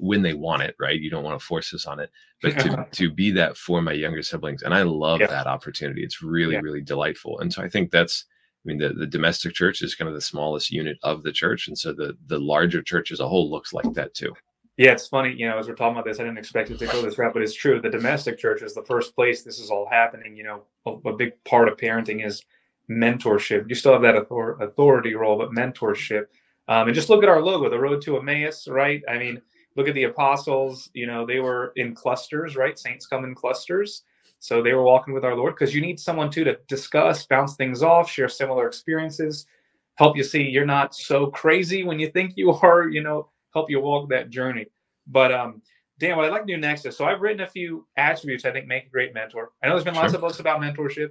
when 0.00 0.22
they 0.22 0.34
want 0.34 0.60
it, 0.60 0.74
right? 0.80 1.00
You 1.00 1.08
don't 1.08 1.22
want 1.22 1.38
to 1.38 1.46
force 1.46 1.70
this 1.70 1.86
on 1.86 2.00
it, 2.00 2.10
but 2.42 2.58
to, 2.58 2.84
to 2.94 3.12
be 3.12 3.30
that 3.30 3.56
for 3.56 3.80
my 3.80 3.92
younger 3.92 4.22
siblings, 4.24 4.62
and 4.64 4.74
I 4.74 4.82
love 4.82 5.20
Yeah. 5.20 5.28
that 5.28 5.46
opportunity. 5.46 6.02
It's 6.02 6.20
really, 6.20 6.54
Yeah. 6.54 6.60
really 6.62 6.80
delightful, 6.82 7.38
and 7.38 7.52
so 7.52 7.62
I 7.62 7.68
think 7.68 7.92
that's 7.92 8.24
mean, 8.68 8.78
the, 8.78 8.90
the 8.90 9.06
domestic 9.06 9.54
church 9.54 9.82
is 9.82 9.94
kind 9.94 10.08
of 10.08 10.14
the 10.14 10.20
smallest 10.20 10.70
unit 10.70 10.98
of 11.02 11.22
the 11.22 11.32
church. 11.32 11.68
And 11.68 11.76
so 11.76 11.92
the, 11.92 12.16
the 12.26 12.38
larger 12.38 12.82
church 12.82 13.10
as 13.10 13.20
a 13.20 13.28
whole 13.28 13.50
looks 13.50 13.72
like 13.72 13.92
that 13.94 14.14
too. 14.14 14.34
Yeah, 14.76 14.92
it's 14.92 15.08
funny, 15.08 15.32
you 15.32 15.48
know, 15.48 15.58
as 15.58 15.66
we're 15.66 15.74
talking 15.74 15.96
about 15.96 16.04
this, 16.04 16.20
I 16.20 16.22
didn't 16.22 16.38
expect 16.38 16.70
it 16.70 16.78
to 16.78 16.86
go 16.86 17.02
this 17.02 17.18
route, 17.18 17.32
but 17.32 17.42
it's 17.42 17.54
true. 17.54 17.80
The 17.80 17.90
domestic 17.90 18.38
church 18.38 18.62
is 18.62 18.74
the 18.74 18.84
first 18.84 19.12
place 19.16 19.42
this 19.42 19.58
is 19.58 19.70
all 19.70 19.88
happening. 19.90 20.36
You 20.36 20.44
know, 20.44 20.62
a, 20.86 21.08
a 21.08 21.16
big 21.16 21.32
part 21.44 21.68
of 21.68 21.76
parenting 21.76 22.24
is 22.24 22.44
mentorship. 22.88 23.68
You 23.68 23.74
still 23.74 23.92
have 23.92 24.02
that 24.02 24.14
author- 24.14 24.62
authority 24.62 25.14
role, 25.14 25.36
but 25.36 25.50
mentorship. 25.50 26.26
Um, 26.68 26.86
and 26.86 26.94
just 26.94 27.08
look 27.08 27.24
at 27.24 27.28
our 27.28 27.42
logo, 27.42 27.68
the 27.68 27.78
road 27.78 28.02
to 28.02 28.18
Emmaus, 28.18 28.68
right? 28.68 29.02
I 29.08 29.18
mean, 29.18 29.42
look 29.74 29.88
at 29.88 29.94
the 29.94 30.04
apostles. 30.04 30.90
You 30.94 31.06
know, 31.06 31.26
they 31.26 31.40
were 31.40 31.72
in 31.74 31.94
clusters, 31.94 32.54
right? 32.54 32.78
Saints 32.78 33.06
come 33.06 33.24
in 33.24 33.34
clusters. 33.34 34.04
So 34.40 34.62
they 34.62 34.72
were 34.72 34.82
walking 34.84 35.14
with 35.14 35.24
our 35.24 35.34
Lord 35.34 35.54
because 35.54 35.74
you 35.74 35.80
need 35.80 35.98
someone 35.98 36.30
too 36.30 36.44
to 36.44 36.58
discuss, 36.68 37.26
bounce 37.26 37.56
things 37.56 37.82
off, 37.82 38.10
share 38.10 38.28
similar 38.28 38.66
experiences, 38.66 39.46
help 39.96 40.16
you 40.16 40.22
see 40.24 40.42
you're 40.42 40.64
not 40.66 40.94
so 40.94 41.26
crazy 41.26 41.82
when 41.84 41.98
you 41.98 42.08
think 42.10 42.34
you 42.36 42.50
are, 42.62 42.88
you 42.88 43.02
know, 43.02 43.30
help 43.52 43.70
you 43.70 43.80
walk 43.80 44.08
that 44.10 44.30
journey. 44.30 44.66
But 45.06 45.32
um, 45.32 45.62
Dan, 45.98 46.16
what 46.16 46.26
I'd 46.26 46.30
like 46.32 46.46
to 46.46 46.54
do 46.54 46.56
next 46.60 46.86
is 46.86 46.96
so 46.96 47.04
I've 47.04 47.20
written 47.20 47.40
a 47.40 47.46
few 47.48 47.86
attributes 47.96 48.44
I 48.44 48.52
think 48.52 48.66
make 48.66 48.86
a 48.86 48.90
great 48.90 49.14
mentor. 49.14 49.50
I 49.62 49.66
know 49.66 49.74
there's 49.74 49.84
been 49.84 49.94
lots 49.94 50.12
Sure. 50.12 50.16
of 50.16 50.20
books 50.22 50.38
about 50.40 50.60
mentorship. 50.60 51.10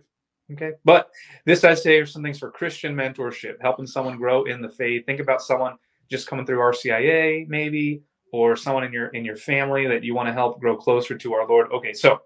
Okay. 0.54 0.72
But 0.86 1.10
this 1.46 1.66
I 1.66 1.74
say 1.74 1.98
are 2.00 2.06
some 2.06 2.24
things 2.24 2.40
for 2.40 2.50
Christian 2.50 2.96
mentorship, 2.96 3.56
helping 3.60 3.86
someone 3.86 4.18
grow 4.18 4.46
in 4.46 4.62
the 4.62 4.70
faith. 4.70 5.06
Think 5.06 5.20
about 5.20 5.42
someone 5.42 5.76
just 6.10 6.28
coming 6.28 6.46
through 6.46 6.60
RCIA, 6.60 7.46
maybe, 7.50 8.02
or 8.32 8.56
someone 8.56 8.86
in 8.86 8.94
your 8.94 9.08
in 9.10 9.26
your 9.26 9.36
family 9.36 9.88
that 9.88 10.04
you 10.06 10.16
want 10.16 10.28
to 10.28 10.34
help 10.34 10.62
grow 10.62 10.78
closer 10.78 11.18
to 11.18 11.34
our 11.34 11.46
Lord. 11.46 11.70
Okay, 11.74 11.92
so 11.92 12.20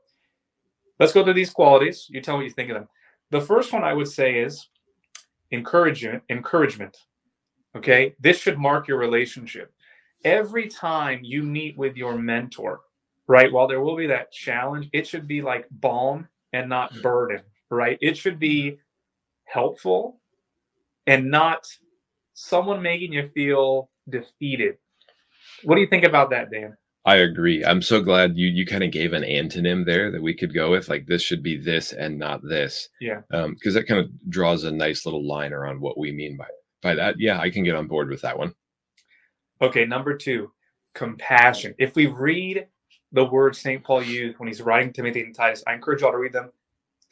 let's 1.01 1.13
go 1.13 1.24
through 1.24 1.33
these 1.33 1.50
qualities. 1.50 2.06
You 2.09 2.21
tell 2.21 2.36
me 2.38 2.44
what 2.44 2.50
you 2.50 2.53
think 2.53 2.69
of 2.69 2.75
them. 2.75 2.88
The 3.31 3.42
first 3.42 3.74
one 3.74 3.83
I 3.83 3.94
would 3.94 4.07
say 4.07 4.39
is 4.39 4.68
encouragement. 5.51 6.24
Encouragement. 6.30 6.95
Okay, 7.75 8.16
this 8.19 8.37
should 8.37 8.59
mark 8.59 8.87
your 8.87 8.97
relationship. 8.97 9.73
Every 10.23 10.68
time 10.68 11.21
you 11.23 11.42
meet 11.42 11.78
with 11.78 11.95
your 11.95 12.18
mentor, 12.18 12.81
right? 13.28 13.52
While 13.52 13.68
there 13.68 13.81
will 13.81 13.95
be 13.95 14.07
that 14.07 14.31
challenge, 14.31 14.90
it 14.94 15.07
should 15.07 15.28
be 15.28 15.42
like 15.42 15.66
balm 15.71 16.28
and 16.54 16.69
not 16.69 16.94
burden, 17.02 17.42
right? 17.69 17.97
It 18.02 18.16
should 18.18 18.37
be 18.37 18.78
helpful 19.45 20.19
and 21.07 21.31
not 21.31 21.66
someone 22.33 22.81
making 22.81 23.14
you 23.14 23.30
feel 23.33 23.90
defeated. 24.09 24.78
What 25.64 25.75
do 25.75 25.81
you 25.81 25.87
think 25.87 26.06
about 26.06 26.30
that, 26.30 26.52
Dan? 26.52 26.78
I 27.03 27.17
agree. 27.17 27.65
I'm 27.65 27.81
so 27.81 28.01
glad 28.01 28.37
you 28.37 28.47
you 28.47 28.65
kind 28.65 28.83
of 28.83 28.91
gave 28.91 29.13
an 29.13 29.23
antonym 29.23 29.85
there 29.85 30.11
that 30.11 30.21
we 30.21 30.35
could 30.35 30.53
go 30.53 30.69
with. 30.69 30.87
Like 30.87 31.07
this 31.07 31.21
should 31.21 31.41
be 31.41 31.57
this 31.57 31.93
and 31.93 32.19
not 32.19 32.41
this. 32.43 32.89
Yeah. 32.99 33.21
Um, 33.31 33.55
because 33.55 33.73
that 33.73 33.87
kind 33.87 33.99
of 33.99 34.11
draws 34.29 34.63
a 34.63 34.71
nice 34.71 35.05
little 35.05 35.25
line 35.27 35.51
around 35.51 35.81
what 35.81 35.97
we 35.97 36.11
mean 36.11 36.37
by 36.37 36.45
by 36.81 36.95
that. 36.95 37.15
Yeah, 37.17 37.39
I 37.39 37.49
can 37.49 37.63
get 37.63 37.75
on 37.75 37.87
board 37.87 38.09
with 38.09 38.21
that 38.21 38.37
one. 38.37 38.53
Okay, 39.61 39.85
number 39.85 40.15
two, 40.15 40.51
compassion. 40.93 41.73
If 41.79 41.95
we 41.95 42.07
read 42.07 42.67
the 43.11 43.25
words 43.25 43.59
St. 43.59 43.83
Paul 43.83 44.03
used 44.03 44.39
when 44.39 44.47
he's 44.47 44.61
writing 44.61 44.93
Timothy 44.93 45.21
and 45.21 45.35
Titus, 45.35 45.63
I 45.67 45.73
encourage 45.73 46.01
y'all 46.01 46.11
to 46.11 46.17
read 46.17 46.33
them. 46.33 46.51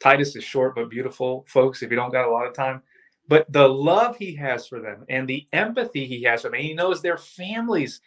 Titus 0.00 0.34
is 0.34 0.44
short 0.44 0.74
but 0.74 0.88
beautiful, 0.88 1.44
folks, 1.46 1.82
if 1.82 1.90
you 1.90 1.96
don't 1.96 2.12
got 2.12 2.26
a 2.26 2.30
lot 2.30 2.46
of 2.46 2.54
time. 2.54 2.82
But 3.28 3.52
the 3.52 3.68
love 3.68 4.16
he 4.16 4.34
has 4.36 4.66
for 4.66 4.80
them 4.80 5.04
and 5.08 5.28
the 5.28 5.46
empathy 5.52 6.06
he 6.06 6.22
has 6.24 6.42
for 6.42 6.48
them, 6.48 6.54
and 6.54 6.64
he 6.64 6.74
knows 6.74 7.02
their 7.02 7.18
families. 7.18 8.00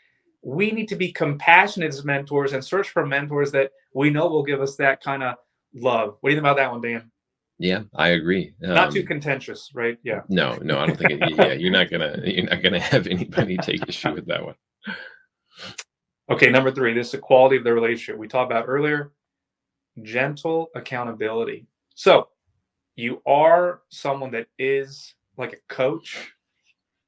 We 0.44 0.72
need 0.72 0.90
to 0.90 0.96
be 0.96 1.12
compassionate 1.12 1.90
as 1.90 2.04
mentors 2.04 2.54
and 2.54 2.64
search 2.64 2.90
for 2.90 3.06
mentors 3.06 3.52
that 3.54 3.72
we 3.94 4.10
know 4.10 4.28
will 4.28 4.44
give 4.44 4.62
us 4.62 4.76
that 4.76 5.02
kind 5.02 5.24
of 5.24 5.36
love. 5.74 6.18
What 6.20 6.30
do 6.30 6.34
you 6.34 6.38
think 6.38 6.44
about 6.46 6.58
that 6.58 6.72
one, 6.72 6.82
Dan? 6.82 7.10
Yeah, 7.60 7.84
I 7.96 8.10
agree. 8.10 8.54
Not 8.60 8.88
Um, 8.90 8.94
too 8.94 9.04
contentious, 9.04 9.72
right? 9.74 9.98
Yeah. 10.04 10.22
No, 10.28 10.58
no, 10.62 10.80
I 10.80 10.88
don't 10.88 10.98
think. 10.98 11.12
It, 11.12 11.30
yeah, 11.38 11.54
you're 11.54 11.72
not 11.72 11.90
gonna 11.90 12.20
you're 12.26 12.46
not 12.46 12.62
gonna 12.62 12.80
have 12.80 13.08
anybody 13.08 13.58
take 13.58 13.88
issue 13.88 14.14
with 14.14 14.26
that 14.28 14.44
one. 14.44 14.56
Okay, 16.30 16.50
number 16.50 16.72
three, 16.72 16.94
this 16.94 17.08
is 17.08 17.12
the 17.12 17.18
quality 17.20 17.58
of 17.58 17.64
the 17.64 17.74
relationship 17.74 18.18
we 18.18 18.28
talked 18.28 18.52
about 18.52 18.66
earlier. 18.68 19.12
Gentle 20.02 20.70
accountability. 20.76 21.68
So 21.96 22.28
you 22.96 23.22
are 23.26 23.82
someone 23.90 24.32
that 24.32 24.48
is 24.58 25.14
like 25.38 25.54
a 25.54 25.74
coach. 25.74 26.33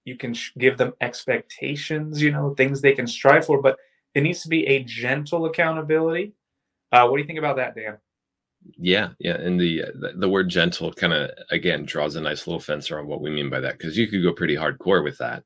You 0.05 0.17
can 0.17 0.33
sh- 0.33 0.51
give 0.57 0.77
them 0.77 0.93
expectations, 1.01 2.21
you 2.21 2.31
know, 2.31 2.53
things 2.53 2.81
they 2.81 2.93
can 2.93 3.07
strive 3.07 3.45
for, 3.45 3.61
but 3.61 3.77
it 4.13 4.21
needs 4.21 4.41
to 4.43 4.49
be 4.49 4.65
a 4.67 4.83
gentle 4.83 5.45
accountability. 5.45 6.33
Uh, 6.91 7.07
what 7.07 7.17
do 7.17 7.21
you 7.21 7.27
think 7.27 7.39
about 7.39 7.57
that, 7.57 7.75
Dan? 7.75 7.97
Yeah, 8.77 9.09
yeah, 9.19 9.35
and 9.35 9.59
the 9.59 9.83
the, 10.15 10.29
word 10.29 10.49
gentle 10.49 10.91
kind 10.91 11.13
of 11.13 11.29
again 11.51 11.85
draws 11.85 12.15
a 12.15 12.21
nice 12.21 12.47
little 12.47 12.59
fence 12.59 12.89
around 12.89 13.07
what 13.07 13.21
we 13.21 13.29
mean 13.29 13.49
by 13.49 13.59
that 13.59 13.77
because 13.77 13.95
you 13.95 14.07
could 14.07 14.23
go 14.23 14.33
pretty 14.33 14.55
hardcore 14.55 15.03
with 15.03 15.17
that. 15.19 15.43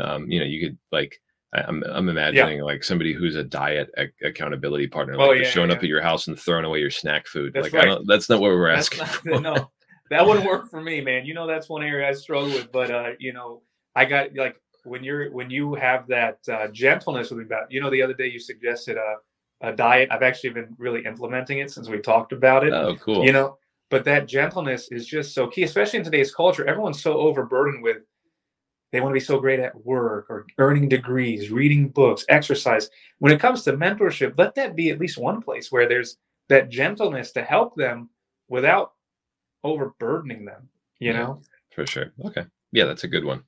Um, 0.00 0.30
you 0.30 0.38
know, 0.38 0.46
you 0.46 0.66
could 0.66 0.78
like 0.90 1.20
I'm 1.52 1.82
I'm 1.84 2.08
imagining 2.08 2.58
yeah. 2.58 2.64
like 2.64 2.82
somebody 2.82 3.12
who's 3.12 3.36
a 3.36 3.44
diet 3.44 3.90
a- 3.98 4.26
accountability 4.26 4.86
partner, 4.86 5.16
like 5.16 5.28
oh, 5.28 5.32
yeah, 5.32 5.48
showing 5.48 5.68
yeah. 5.68 5.76
up 5.76 5.82
at 5.82 5.88
your 5.88 6.00
house 6.00 6.28
and 6.28 6.38
throwing 6.38 6.64
away 6.64 6.78
your 6.78 6.90
snack 6.90 7.26
food. 7.26 7.52
That's 7.52 7.64
like 7.64 7.72
right. 7.74 7.84
I 7.84 7.88
don't, 7.88 8.06
that's 8.06 8.30
not 8.30 8.40
what 8.40 8.52
we're 8.52 8.70
asking. 8.70 9.06
Not, 9.26 9.42
no, 9.42 9.70
that 10.08 10.26
wouldn't 10.26 10.46
work 10.46 10.70
for 10.70 10.80
me, 10.80 11.02
man. 11.02 11.26
You 11.26 11.34
know, 11.34 11.46
that's 11.46 11.68
one 11.68 11.82
area 11.82 12.08
I 12.08 12.12
struggle 12.12 12.48
with. 12.48 12.72
But 12.72 12.90
uh, 12.90 13.10
you 13.18 13.34
know, 13.34 13.60
I 13.94 14.04
got 14.04 14.34
like 14.34 14.56
when 14.84 15.04
you're 15.04 15.30
when 15.30 15.50
you 15.50 15.74
have 15.74 16.06
that 16.08 16.38
uh, 16.48 16.68
gentleness 16.68 17.30
with 17.30 17.38
me 17.38 17.44
about. 17.44 17.70
You 17.70 17.80
know, 17.80 17.90
the 17.90 18.02
other 18.02 18.14
day 18.14 18.26
you 18.26 18.38
suggested 18.38 18.96
a 18.96 19.16
a 19.62 19.72
diet. 19.72 20.08
I've 20.10 20.22
actually 20.22 20.50
been 20.50 20.74
really 20.78 21.04
implementing 21.04 21.58
it 21.58 21.70
since 21.70 21.88
we 21.88 21.98
talked 21.98 22.32
about 22.32 22.64
it. 22.66 22.72
Oh, 22.72 22.96
cool. 22.96 23.24
You 23.24 23.32
know, 23.32 23.58
but 23.90 24.04
that 24.04 24.26
gentleness 24.26 24.88
is 24.90 25.06
just 25.06 25.34
so 25.34 25.46
key, 25.46 25.62
especially 25.62 26.00
in 26.00 26.04
today's 26.04 26.34
culture. 26.34 26.66
Everyone's 26.66 27.02
so 27.02 27.14
overburdened 27.14 27.82
with 27.82 27.98
they 28.90 29.00
want 29.00 29.10
to 29.12 29.14
be 29.14 29.20
so 29.20 29.40
great 29.40 29.58
at 29.58 29.84
work 29.86 30.26
or 30.28 30.46
earning 30.58 30.88
degrees, 30.88 31.50
reading 31.50 31.88
books, 31.88 32.26
exercise. 32.28 32.90
When 33.20 33.32
it 33.32 33.40
comes 33.40 33.62
to 33.62 33.72
mentorship, 33.72 34.34
let 34.36 34.54
that 34.56 34.76
be 34.76 34.90
at 34.90 34.98
least 34.98 35.16
one 35.16 35.40
place 35.40 35.72
where 35.72 35.88
there's 35.88 36.18
that 36.48 36.68
gentleness 36.68 37.32
to 37.32 37.42
help 37.42 37.74
them 37.74 38.10
without 38.48 38.92
overburdening 39.64 40.44
them, 40.44 40.68
you 40.98 41.12
yeah, 41.12 41.18
know? 41.18 41.38
For 41.74 41.86
sure. 41.86 42.12
Okay. 42.26 42.44
Yeah, 42.72 42.84
that's 42.84 43.04
a 43.04 43.08
good 43.08 43.24
one. 43.24 43.44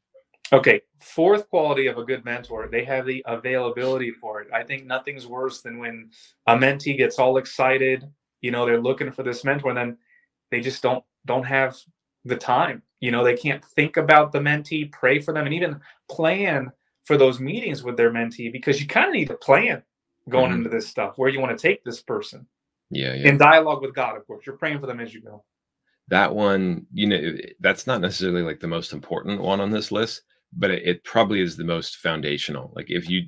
Okay. 0.52 0.82
Fourth 1.00 1.48
quality 1.48 1.86
of 1.86 1.98
a 1.98 2.04
good 2.04 2.24
mentor, 2.24 2.68
they 2.70 2.84
have 2.84 3.06
the 3.06 3.22
availability 3.26 4.10
for 4.10 4.40
it. 4.40 4.48
I 4.52 4.62
think 4.62 4.86
nothing's 4.86 5.26
worse 5.26 5.60
than 5.60 5.78
when 5.78 6.10
a 6.46 6.56
mentee 6.56 6.96
gets 6.96 7.18
all 7.18 7.36
excited, 7.36 8.04
you 8.40 8.50
know, 8.50 8.64
they're 8.64 8.80
looking 8.80 9.10
for 9.10 9.22
this 9.22 9.44
mentor 9.44 9.70
and 9.70 9.78
then 9.78 9.98
they 10.50 10.60
just 10.60 10.82
don't 10.82 11.04
don't 11.26 11.44
have 11.44 11.76
the 12.24 12.36
time 12.36 12.82
you 13.04 13.10
know, 13.10 13.22
they 13.22 13.36
can't 13.36 13.62
think 13.62 13.98
about 13.98 14.32
the 14.32 14.38
mentee, 14.38 14.90
pray 14.90 15.20
for 15.20 15.34
them, 15.34 15.44
and 15.44 15.54
even 15.54 15.78
plan 16.08 16.72
for 17.02 17.18
those 17.18 17.38
meetings 17.38 17.82
with 17.82 17.98
their 17.98 18.10
mentee 18.10 18.50
because 18.50 18.80
you 18.80 18.86
kind 18.86 19.08
of 19.08 19.12
need 19.12 19.28
to 19.28 19.34
plan 19.34 19.82
going 20.30 20.46
mm-hmm. 20.46 20.54
into 20.60 20.70
this 20.70 20.88
stuff 20.88 21.18
where 21.18 21.28
you 21.28 21.38
want 21.38 21.56
to 21.56 21.62
take 21.62 21.84
this 21.84 22.00
person. 22.00 22.46
Yeah, 22.88 23.12
yeah. 23.12 23.28
In 23.28 23.36
dialogue 23.36 23.82
with 23.82 23.94
God, 23.94 24.16
of 24.16 24.26
course. 24.26 24.46
You're 24.46 24.56
praying 24.56 24.80
for 24.80 24.86
them 24.86 25.00
as 25.00 25.12
you 25.12 25.20
go. 25.20 25.44
That 26.08 26.34
one, 26.34 26.86
you 26.94 27.06
know, 27.06 27.34
that's 27.60 27.86
not 27.86 28.00
necessarily 28.00 28.40
like 28.40 28.60
the 28.60 28.68
most 28.68 28.94
important 28.94 29.42
one 29.42 29.60
on 29.60 29.70
this 29.70 29.92
list, 29.92 30.22
but 30.56 30.70
it, 30.70 30.82
it 30.86 31.04
probably 31.04 31.40
is 31.40 31.56
the 31.56 31.64
most 31.64 31.96
foundational. 31.96 32.72
Like 32.74 32.86
if 32.90 33.08
you 33.08 33.22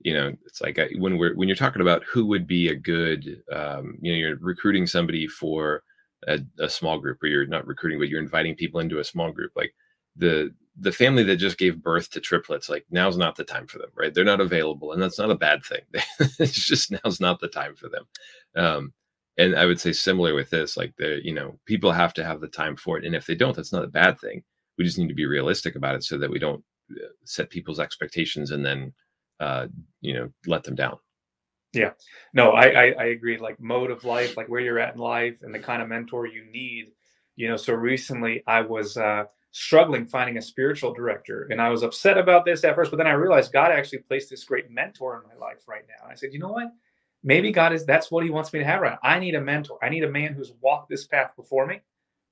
you 0.00 0.14
know 0.14 0.34
it's 0.46 0.60
like 0.60 0.78
uh, 0.78 0.86
when 0.98 1.18
we're 1.18 1.34
when 1.34 1.48
you're 1.48 1.56
talking 1.56 1.82
about 1.82 2.04
who 2.04 2.26
would 2.26 2.46
be 2.46 2.68
a 2.68 2.74
good 2.74 3.42
um, 3.52 3.96
you 4.00 4.12
know 4.12 4.18
you're 4.18 4.36
recruiting 4.40 4.86
somebody 4.86 5.26
for 5.26 5.82
a, 6.28 6.40
a 6.58 6.68
small 6.68 6.98
group 6.98 7.22
or 7.22 7.26
you're 7.26 7.46
not 7.46 7.66
recruiting 7.66 7.98
but 7.98 8.08
you're 8.08 8.22
inviting 8.22 8.54
people 8.54 8.80
into 8.80 8.98
a 8.98 9.04
small 9.04 9.32
group 9.32 9.52
like 9.56 9.74
the 10.16 10.52
the 10.78 10.92
family 10.92 11.22
that 11.22 11.36
just 11.36 11.58
gave 11.58 11.82
birth 11.82 12.10
to 12.10 12.20
triplets 12.20 12.68
like 12.68 12.86
now's 12.90 13.16
not 13.18 13.36
the 13.36 13.44
time 13.44 13.66
for 13.66 13.78
them 13.78 13.90
right? 13.94 14.14
They're 14.14 14.24
not 14.24 14.40
available 14.40 14.92
and 14.92 15.02
that's 15.02 15.18
not 15.18 15.30
a 15.30 15.34
bad 15.34 15.62
thing. 15.64 15.82
It's 16.38 16.66
just 16.66 16.92
now's 16.92 17.20
not 17.20 17.40
the 17.40 17.48
time 17.48 17.74
for 17.76 17.88
them. 17.88 18.04
Um, 18.56 18.92
and 19.38 19.56
i 19.56 19.64
would 19.66 19.80
say 19.80 19.92
similar 19.92 20.34
with 20.34 20.50
this 20.50 20.76
like 20.76 20.94
the 20.96 21.20
you 21.24 21.32
know 21.32 21.58
people 21.64 21.92
have 21.92 22.12
to 22.14 22.24
have 22.24 22.40
the 22.40 22.48
time 22.48 22.76
for 22.76 22.98
it 22.98 23.04
and 23.04 23.14
if 23.14 23.26
they 23.26 23.34
don't 23.34 23.56
that's 23.56 23.72
not 23.72 23.84
a 23.84 23.88
bad 23.88 24.18
thing 24.20 24.42
we 24.80 24.84
just 24.84 24.96
need 24.96 25.08
to 25.08 25.14
be 25.14 25.26
realistic 25.26 25.76
about 25.76 25.94
it 25.94 26.02
so 26.02 26.16
that 26.16 26.30
we 26.30 26.38
don't 26.38 26.64
uh, 26.92 27.08
set 27.26 27.50
people's 27.50 27.78
expectations 27.78 28.50
and 28.50 28.64
then 28.64 28.90
uh, 29.38 29.66
you 30.00 30.14
know 30.14 30.30
let 30.46 30.64
them 30.64 30.74
down 30.74 30.96
yeah, 31.72 31.90
no, 32.34 32.50
I, 32.50 32.66
I, 32.66 32.84
I 32.98 33.04
agree. 33.06 33.38
Like 33.38 33.60
mode 33.60 33.90
of 33.90 34.04
life, 34.04 34.36
like 34.36 34.48
where 34.48 34.60
you're 34.60 34.80
at 34.80 34.94
in 34.94 35.00
life, 35.00 35.42
and 35.42 35.54
the 35.54 35.58
kind 35.58 35.80
of 35.82 35.88
mentor 35.88 36.26
you 36.26 36.44
need. 36.50 36.92
You 37.36 37.48
know, 37.48 37.56
so 37.56 37.74
recently 37.74 38.42
I 38.46 38.60
was 38.60 38.96
uh, 38.96 39.24
struggling 39.52 40.06
finding 40.06 40.36
a 40.36 40.42
spiritual 40.42 40.92
director, 40.92 41.46
and 41.50 41.62
I 41.62 41.68
was 41.68 41.82
upset 41.82 42.18
about 42.18 42.44
this 42.44 42.64
at 42.64 42.74
first, 42.74 42.90
but 42.90 42.96
then 42.96 43.06
I 43.06 43.12
realized 43.12 43.52
God 43.52 43.70
actually 43.70 43.98
placed 43.98 44.30
this 44.30 44.44
great 44.44 44.70
mentor 44.70 45.22
in 45.22 45.28
my 45.28 45.46
life 45.46 45.68
right 45.68 45.84
now. 45.88 46.04
And 46.04 46.12
I 46.12 46.16
said, 46.16 46.32
you 46.32 46.40
know 46.40 46.50
what? 46.50 46.72
Maybe 47.22 47.52
God 47.52 47.72
is 47.72 47.86
that's 47.86 48.10
what 48.10 48.24
He 48.24 48.30
wants 48.30 48.52
me 48.52 48.58
to 48.58 48.64
have 48.64 48.80
right. 48.80 48.98
Now. 49.02 49.08
I 49.08 49.20
need 49.20 49.36
a 49.36 49.40
mentor. 49.40 49.78
I 49.80 49.90
need 49.90 50.02
a 50.02 50.10
man 50.10 50.34
who's 50.34 50.52
walked 50.60 50.88
this 50.88 51.06
path 51.06 51.36
before 51.36 51.66
me. 51.66 51.80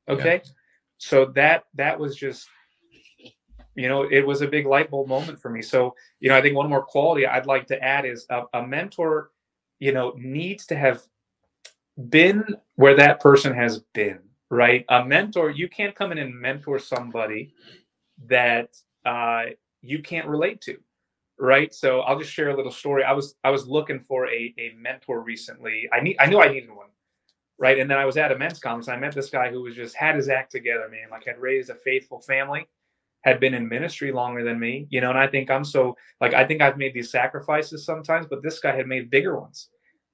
Okay, 0.09 0.43
yeah. 0.45 0.51
So 0.99 1.27
that 1.27 1.65
that 1.75 1.99
was 1.99 2.17
just 2.17 2.49
you 3.75 3.89
know 3.89 4.03
it 4.03 4.27
was 4.27 4.43
a 4.43 4.49
big 4.49 4.67
light 4.67 4.91
bulb 4.91 5.09
moment 5.09 5.41
for 5.41 5.51
me. 5.51 5.63
So 5.63 5.95
you 6.21 6.29
know 6.29 6.37
i 6.37 6.43
think 6.43 6.57
one 6.57 6.69
more 6.69 6.83
quality 6.83 7.27
i'd 7.27 7.47
like 7.47 7.67
to 7.69 7.83
add 7.83 8.05
is 8.05 8.27
a, 8.31 8.43
a 8.55 8.67
mentor 8.67 9.31
you 9.79 9.93
know 9.93 10.13
needs 10.17 10.67
to 10.67 10.77
have 10.77 11.03
been 12.11 12.45
where 12.77 12.97
that 12.97 13.21
person 13.21 13.55
has 13.55 13.81
been 13.95 14.21
right? 14.51 14.85
A 14.89 15.05
mentor 15.05 15.51
you 15.51 15.69
can't 15.69 15.95
come 15.95 16.13
in 16.13 16.19
and 16.19 16.35
mentor 16.35 16.79
somebody 16.79 17.53
that 18.27 18.77
uh, 19.05 19.45
you 19.83 20.01
can't 20.03 20.27
relate 20.27 20.61
to 20.63 20.79
right? 21.41 21.73
So 21.73 22.01
i'll 22.01 22.19
just 22.19 22.33
share 22.33 22.51
a 22.51 22.57
little 22.57 22.73
story. 22.73 23.05
I 23.05 23.13
was 23.13 23.37
i 23.45 23.51
was 23.51 23.69
looking 23.69 24.01
for 24.01 24.27
a, 24.27 24.55
a 24.59 24.75
mentor 24.77 25.21
recently. 25.23 25.89
I 25.93 26.01
need 26.01 26.17
i 26.19 26.27
knew 26.27 26.41
i 26.41 26.49
needed 26.49 26.71
one 26.71 26.89
right 27.59 27.79
and 27.79 27.91
then 27.91 27.99
i 27.99 28.05
was 28.05 28.17
at 28.17 28.33
a 28.33 28.39
men's 28.39 28.59
conference 28.59 28.89
i 28.89 28.97
met 28.97 29.15
this 29.15 29.31
guy 29.31 29.51
who 29.51 29.63
was 29.63 29.75
just 29.75 29.95
had 29.95 30.17
his 30.17 30.29
act 30.29 30.51
together 30.51 30.89
man 30.89 31.09
like 31.11 31.25
had 31.25 31.39
raised 31.39 31.71
a 31.71 31.75
faithful 31.75 32.21
family 32.21 32.67
had 33.23 33.41
been 33.41 33.55
in 33.55 33.69
ministry 33.69 34.13
longer 34.13 34.45
than 34.45 34.59
me, 34.59 34.87
you 34.91 35.01
know, 35.01 35.11
and 35.11 35.19
I 35.19 35.27
think 35.27 35.51
I'm 35.51 35.65
so 35.65 35.97
like 36.21 36.35
I 36.35 36.45
think 36.45 36.61
I've 36.61 36.79
made 36.79 36.95
these 36.95 37.11
sacrifices 37.11 37.85
sometimes, 37.85 38.27
but 38.29 38.43
this 38.43 38.61
guy 38.61 38.75
had 38.75 38.87
made 38.87 39.11
bigger 39.11 39.39
ones. 39.39 39.69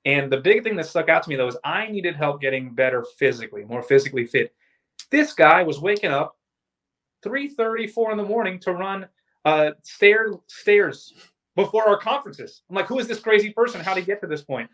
And 0.06 0.30
the 0.30 0.40
big 0.40 0.62
thing 0.62 0.76
that 0.76 0.86
stuck 0.86 1.08
out 1.08 1.22
to 1.22 1.28
me 1.28 1.36
though 1.36 1.48
is 1.48 1.56
I 1.64 1.88
needed 1.88 2.16
help 2.16 2.40
getting 2.40 2.74
better 2.74 3.04
physically, 3.18 3.64
more 3.64 3.82
physically 3.82 4.24
fit. 4.24 4.54
This 5.10 5.32
guy 5.32 5.62
was 5.62 5.80
waking 5.80 6.10
up 6.10 6.36
3 7.22 7.48
4 7.48 8.10
in 8.10 8.16
the 8.16 8.24
morning 8.24 8.58
to 8.60 8.72
run 8.72 9.06
uh 9.44 9.72
stair 9.82 10.32
stairs 10.46 11.12
before 11.56 11.88
our 11.88 11.98
conferences. 11.98 12.62
I'm 12.68 12.76
like, 12.76 12.86
who 12.86 12.98
is 12.98 13.06
this 13.06 13.20
crazy 13.20 13.50
person? 13.50 13.80
How 13.80 13.94
did 13.94 14.00
he 14.00 14.06
get 14.06 14.20
to 14.20 14.26
this 14.26 14.42
point? 14.42 14.70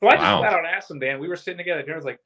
So 0.00 0.08
I 0.08 0.12
just 0.12 0.22
wow. 0.22 0.44
out 0.44 0.58
and 0.58 0.66
asked 0.66 0.90
him, 0.90 0.98
Dan. 0.98 1.18
We 1.18 1.28
were 1.28 1.36
sitting 1.36 1.58
together. 1.58 1.84
I 1.90 1.96
was 1.96 2.04
like, 2.04 2.20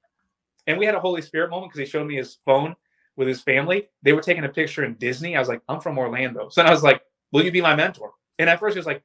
and 0.67 0.79
we 0.79 0.87
had 0.87 0.95
a 0.95 1.01
Holy 1.01 1.23
Spirit 1.23 1.51
moment 1.51 1.73
because 1.73 1.87
he 1.87 1.91
showed 1.91 2.07
me 2.07 2.17
his 2.17 2.39
phone 2.45 2.75
with 3.17 3.29
his 3.29 3.41
family. 3.41 3.89
They 4.03 4.13
were 4.13 4.23
taking 4.23 4.45
a 4.45 4.49
picture 4.49 4.85
in 4.85 4.95
Disney. 4.95 5.37
I 5.37 5.39
was 5.39 5.49
like, 5.49 5.63
I'm 5.69 5.81
from 5.81 5.99
Orlando. 5.99 6.49
So 6.49 6.63
I 6.63 6.71
was 6.71 6.83
like, 6.83 7.03
Will 7.33 7.45
you 7.45 7.51
be 7.51 7.61
my 7.61 7.75
mentor? 7.75 8.13
And 8.39 8.49
at 8.49 8.61
first 8.61 8.75
he 8.75 8.79
was 8.79 8.87
like, 8.87 9.03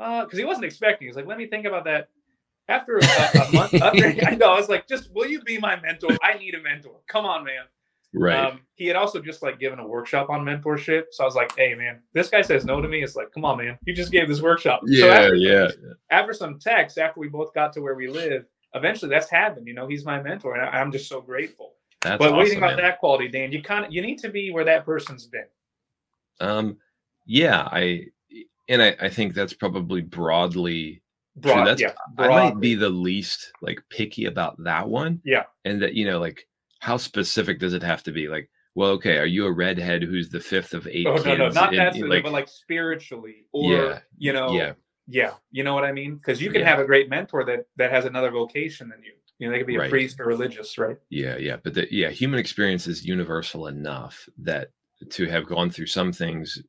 uh, 0.00 0.24
because 0.24 0.38
he 0.38 0.44
wasn't 0.44 0.64
expecting. 0.64 1.06
He 1.06 1.08
was 1.08 1.16
like, 1.16 1.26
Let 1.26 1.38
me 1.38 1.46
think 1.46 1.64
about 1.64 1.84
that. 1.84 2.08
After 2.68 2.98
a, 2.98 3.02
a 3.02 3.52
month, 3.52 3.74
after, 3.74 4.14
I 4.26 4.34
know, 4.34 4.52
I 4.52 4.58
was 4.58 4.68
like, 4.68 4.86
just 4.86 5.10
will 5.14 5.26
you 5.26 5.40
be 5.40 5.56
my 5.56 5.80
mentor? 5.80 6.10
I 6.22 6.36
need 6.36 6.54
a 6.54 6.60
mentor. 6.60 7.00
Come 7.08 7.24
on, 7.24 7.42
man. 7.42 7.62
Right. 8.14 8.36
Um, 8.36 8.60
he 8.74 8.86
had 8.86 8.96
also 8.96 9.20
just 9.20 9.42
like 9.42 9.58
given 9.58 9.78
a 9.78 9.86
workshop 9.86 10.30
on 10.30 10.44
mentorship. 10.44 11.04
So 11.10 11.24
I 11.24 11.26
was 11.26 11.34
like, 11.34 11.54
hey 11.56 11.74
man, 11.74 12.00
this 12.14 12.28
guy 12.28 12.42
says 12.42 12.64
no 12.64 12.80
to 12.80 12.88
me. 12.88 13.02
It's 13.02 13.16
like, 13.16 13.32
come 13.32 13.44
on, 13.44 13.58
man. 13.58 13.78
You 13.84 13.94
just 13.94 14.12
gave 14.12 14.28
this 14.28 14.40
workshop. 14.40 14.80
Yeah, 14.86 15.00
so 15.00 15.10
after, 15.10 15.34
yeah. 15.34 15.68
After 16.10 16.32
some 16.32 16.58
text, 16.58 16.98
after 16.98 17.20
we 17.20 17.28
both 17.28 17.52
got 17.52 17.72
to 17.74 17.80
where 17.80 17.94
we 17.94 18.08
live, 18.08 18.46
eventually 18.74 19.10
that's 19.10 19.28
happened. 19.28 19.66
You 19.66 19.74
know, 19.74 19.86
he's 19.86 20.04
my 20.04 20.22
mentor, 20.22 20.54
and 20.56 20.64
I, 20.64 20.80
am 20.80 20.90
just 20.90 21.08
so 21.08 21.20
grateful. 21.20 21.74
That's 22.00 22.18
but 22.18 22.32
what 22.32 22.40
do 22.40 22.44
you 22.44 22.50
think 22.50 22.62
about 22.62 22.76
man. 22.76 22.84
that 22.84 22.98
quality, 22.98 23.28
Dan? 23.28 23.52
You 23.52 23.62
kind 23.62 23.84
of 23.84 23.92
you 23.92 24.00
need 24.00 24.18
to 24.20 24.30
be 24.30 24.50
where 24.50 24.64
that 24.64 24.86
person's 24.86 25.26
been. 25.26 25.46
Um, 26.40 26.78
yeah, 27.26 27.68
I 27.70 28.06
and 28.68 28.82
I, 28.82 28.96
I 29.00 29.08
think 29.10 29.34
that's 29.34 29.52
probably 29.52 30.00
broadly 30.00 31.02
Broad, 31.40 31.66
That's, 31.66 31.80
yeah, 31.80 31.92
I 32.18 32.28
might 32.28 32.60
be 32.60 32.74
the 32.74 32.88
least 32.88 33.52
like 33.62 33.80
picky 33.90 34.24
about 34.24 34.62
that 34.64 34.88
one. 34.88 35.20
Yeah, 35.24 35.44
and 35.64 35.80
that 35.82 35.94
you 35.94 36.04
know, 36.04 36.18
like 36.18 36.47
how 36.78 36.96
specific 36.96 37.58
does 37.58 37.74
it 37.74 37.82
have 37.82 38.02
to 38.04 38.12
be? 38.12 38.28
Like, 38.28 38.50
well, 38.74 38.90
okay, 38.90 39.18
are 39.18 39.26
you 39.26 39.46
a 39.46 39.52
redhead 39.52 40.02
who's 40.02 40.30
the 40.30 40.40
fifth 40.40 40.74
of 40.74 40.86
eight? 40.86 41.06
Oh 41.06 41.16
no, 41.16 41.36
no, 41.36 41.48
not 41.48 41.72
necessarily, 41.72 42.16
like, 42.16 42.24
but 42.24 42.32
like 42.32 42.48
spiritually, 42.48 43.46
or 43.52 43.72
yeah, 43.72 43.98
you 44.16 44.32
know, 44.32 44.52
yeah, 44.52 44.72
yeah, 45.06 45.32
you 45.50 45.64
know 45.64 45.74
what 45.74 45.84
I 45.84 45.92
mean? 45.92 46.16
Because 46.16 46.40
you 46.40 46.50
can 46.50 46.60
yeah. 46.60 46.68
have 46.68 46.78
a 46.78 46.84
great 46.84 47.08
mentor 47.08 47.44
that 47.44 47.66
that 47.76 47.90
has 47.90 48.04
another 48.04 48.30
vocation 48.30 48.88
than 48.88 49.02
you. 49.02 49.12
You 49.38 49.46
know, 49.46 49.52
they 49.52 49.58
could 49.58 49.66
be 49.68 49.76
a 49.76 49.80
right. 49.80 49.90
priest 49.90 50.20
or 50.20 50.26
religious, 50.26 50.78
right? 50.78 50.96
Yeah, 51.10 51.36
yeah. 51.36 51.56
But 51.62 51.74
the, 51.74 51.86
yeah, 51.94 52.10
human 52.10 52.40
experience 52.40 52.86
is 52.88 53.04
universal 53.04 53.68
enough 53.68 54.28
that 54.38 54.70
to 55.10 55.26
have 55.26 55.46
gone 55.46 55.70
through 55.70 55.86
some 55.86 56.12
things, 56.12 56.60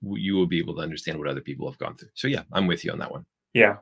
you 0.00 0.34
will 0.34 0.46
be 0.46 0.58
able 0.58 0.76
to 0.76 0.80
understand 0.80 1.18
what 1.18 1.28
other 1.28 1.40
people 1.40 1.68
have 1.68 1.78
gone 1.78 1.96
through. 1.96 2.10
So 2.14 2.28
yeah, 2.28 2.42
I'm 2.52 2.66
with 2.66 2.84
you 2.84 2.92
on 2.92 2.98
that 2.98 3.10
one. 3.10 3.26
Yeah. 3.52 3.76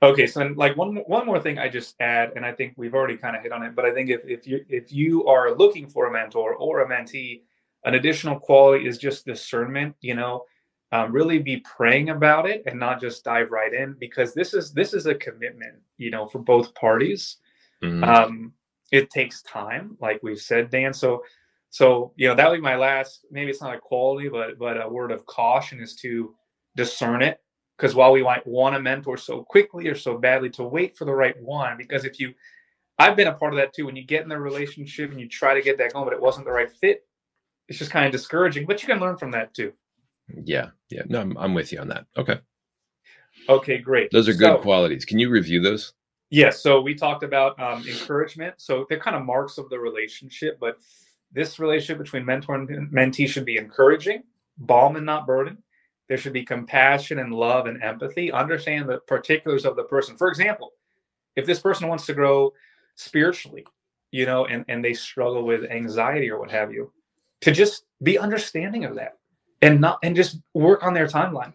Okay, 0.00 0.26
so 0.28 0.40
then, 0.40 0.54
like 0.54 0.76
one 0.76 0.96
one 1.06 1.26
more 1.26 1.40
thing 1.40 1.58
I 1.58 1.68
just 1.68 1.96
add, 2.00 2.32
and 2.36 2.46
I 2.46 2.52
think 2.52 2.74
we've 2.76 2.94
already 2.94 3.16
kind 3.16 3.34
of 3.34 3.42
hit 3.42 3.50
on 3.50 3.64
it, 3.64 3.74
but 3.74 3.84
I 3.84 3.92
think 3.92 4.10
if 4.10 4.20
if 4.24 4.46
you 4.46 4.64
if 4.68 4.92
you 4.92 5.26
are 5.26 5.56
looking 5.56 5.88
for 5.88 6.06
a 6.06 6.12
mentor 6.12 6.54
or 6.54 6.80
a 6.80 6.88
mentee, 6.88 7.42
an 7.84 7.94
additional 7.94 8.38
quality 8.38 8.86
is 8.86 8.96
just 8.96 9.26
discernment. 9.26 9.96
You 10.00 10.14
know, 10.14 10.44
um, 10.92 11.12
really 11.12 11.38
be 11.38 11.58
praying 11.58 12.10
about 12.10 12.48
it 12.48 12.62
and 12.66 12.78
not 12.78 13.00
just 13.00 13.24
dive 13.24 13.50
right 13.50 13.74
in 13.74 13.94
because 13.98 14.32
this 14.34 14.54
is 14.54 14.72
this 14.72 14.94
is 14.94 15.06
a 15.06 15.14
commitment 15.14 15.74
you 15.98 16.10
know 16.10 16.26
for 16.26 16.38
both 16.38 16.74
parties 16.74 17.36
mm-hmm. 17.82 18.04
um, 18.04 18.52
it 18.90 19.10
takes 19.10 19.42
time 19.42 19.96
like 20.00 20.22
we've 20.22 20.40
said 20.40 20.70
dan 20.70 20.94
so 20.94 21.22
so 21.70 22.12
you 22.16 22.26
know 22.26 22.34
that 22.34 22.48
would 22.48 22.56
be 22.56 22.62
my 22.62 22.76
last 22.76 23.26
maybe 23.30 23.50
it's 23.50 23.60
not 23.60 23.74
a 23.74 23.78
quality 23.78 24.28
but 24.28 24.58
but 24.58 24.82
a 24.82 24.88
word 24.88 25.10
of 25.10 25.26
caution 25.26 25.80
is 25.80 25.94
to 25.94 26.34
discern 26.74 27.20
it 27.20 27.40
because 27.78 27.94
while 27.94 28.12
we 28.12 28.22
might 28.22 28.46
want 28.46 28.74
a 28.74 28.80
mentor 28.80 29.16
so 29.16 29.42
quickly 29.44 29.88
or 29.88 29.94
so 29.94 30.18
badly 30.18 30.50
to 30.50 30.64
wait 30.64 30.96
for 30.96 31.04
the 31.04 31.14
right 31.14 31.40
one 31.40 31.76
because 31.78 32.04
if 32.04 32.18
you 32.18 32.34
I've 32.98 33.16
been 33.16 33.28
a 33.28 33.32
part 33.32 33.52
of 33.52 33.58
that 33.58 33.72
too. 33.72 33.86
When 33.86 33.96
you 33.96 34.04
get 34.04 34.24
in 34.24 34.32
a 34.32 34.40
relationship 34.40 35.10
and 35.10 35.20
you 35.20 35.28
try 35.28 35.54
to 35.54 35.62
get 35.62 35.78
that 35.78 35.92
going, 35.92 36.04
but 36.04 36.14
it 36.14 36.20
wasn't 36.20 36.46
the 36.46 36.52
right 36.52 36.70
fit, 36.70 37.06
it's 37.68 37.78
just 37.78 37.90
kind 37.90 38.06
of 38.06 38.12
discouraging. 38.12 38.66
But 38.66 38.82
you 38.82 38.88
can 38.88 38.98
learn 38.98 39.16
from 39.16 39.30
that 39.32 39.54
too. 39.54 39.72
Yeah, 40.44 40.70
yeah. 40.90 41.02
No, 41.06 41.20
I'm, 41.20 41.38
I'm 41.38 41.54
with 41.54 41.72
you 41.72 41.78
on 41.78 41.88
that. 41.88 42.06
Okay. 42.16 42.40
Okay, 43.48 43.78
great. 43.78 44.10
Those 44.10 44.28
are 44.28 44.34
good 44.34 44.56
so, 44.56 44.58
qualities. 44.58 45.04
Can 45.04 45.18
you 45.18 45.30
review 45.30 45.62
those? 45.62 45.94
Yes. 46.30 46.44
Yeah, 46.44 46.50
so 46.58 46.80
we 46.80 46.94
talked 46.94 47.22
about 47.22 47.58
um, 47.60 47.86
encouragement. 47.86 48.54
So 48.58 48.84
they're 48.88 48.98
kind 48.98 49.16
of 49.16 49.24
marks 49.24 49.58
of 49.58 49.70
the 49.70 49.78
relationship, 49.78 50.58
but 50.60 50.78
this 51.32 51.58
relationship 51.58 51.98
between 52.02 52.24
mentor 52.24 52.56
and 52.56 52.68
mentee 52.92 53.28
should 53.28 53.44
be 53.44 53.58
encouraging, 53.58 54.24
balm 54.58 54.96
and 54.96 55.06
not 55.06 55.26
burden. 55.26 55.58
There 56.08 56.18
should 56.18 56.32
be 56.32 56.44
compassion 56.44 57.18
and 57.18 57.32
love 57.32 57.66
and 57.66 57.82
empathy. 57.82 58.32
Understand 58.32 58.88
the 58.88 58.98
particulars 58.98 59.64
of 59.64 59.76
the 59.76 59.84
person. 59.84 60.16
For 60.16 60.28
example, 60.28 60.72
if 61.36 61.46
this 61.46 61.60
person 61.60 61.88
wants 61.88 62.06
to 62.06 62.14
grow 62.14 62.52
spiritually, 62.94 63.66
you 64.10 64.26
know, 64.26 64.46
and, 64.46 64.64
and 64.68 64.84
they 64.84 64.94
struggle 64.94 65.44
with 65.44 65.70
anxiety 65.70 66.30
or 66.30 66.40
what 66.40 66.50
have 66.50 66.72
you, 66.72 66.92
to 67.42 67.52
just 67.52 67.84
be 68.02 68.18
understanding 68.18 68.84
of 68.84 68.94
that 68.96 69.18
and 69.62 69.80
not 69.80 69.98
and 70.02 70.16
just 70.16 70.38
work 70.54 70.82
on 70.82 70.94
their 70.94 71.06
timeline. 71.06 71.52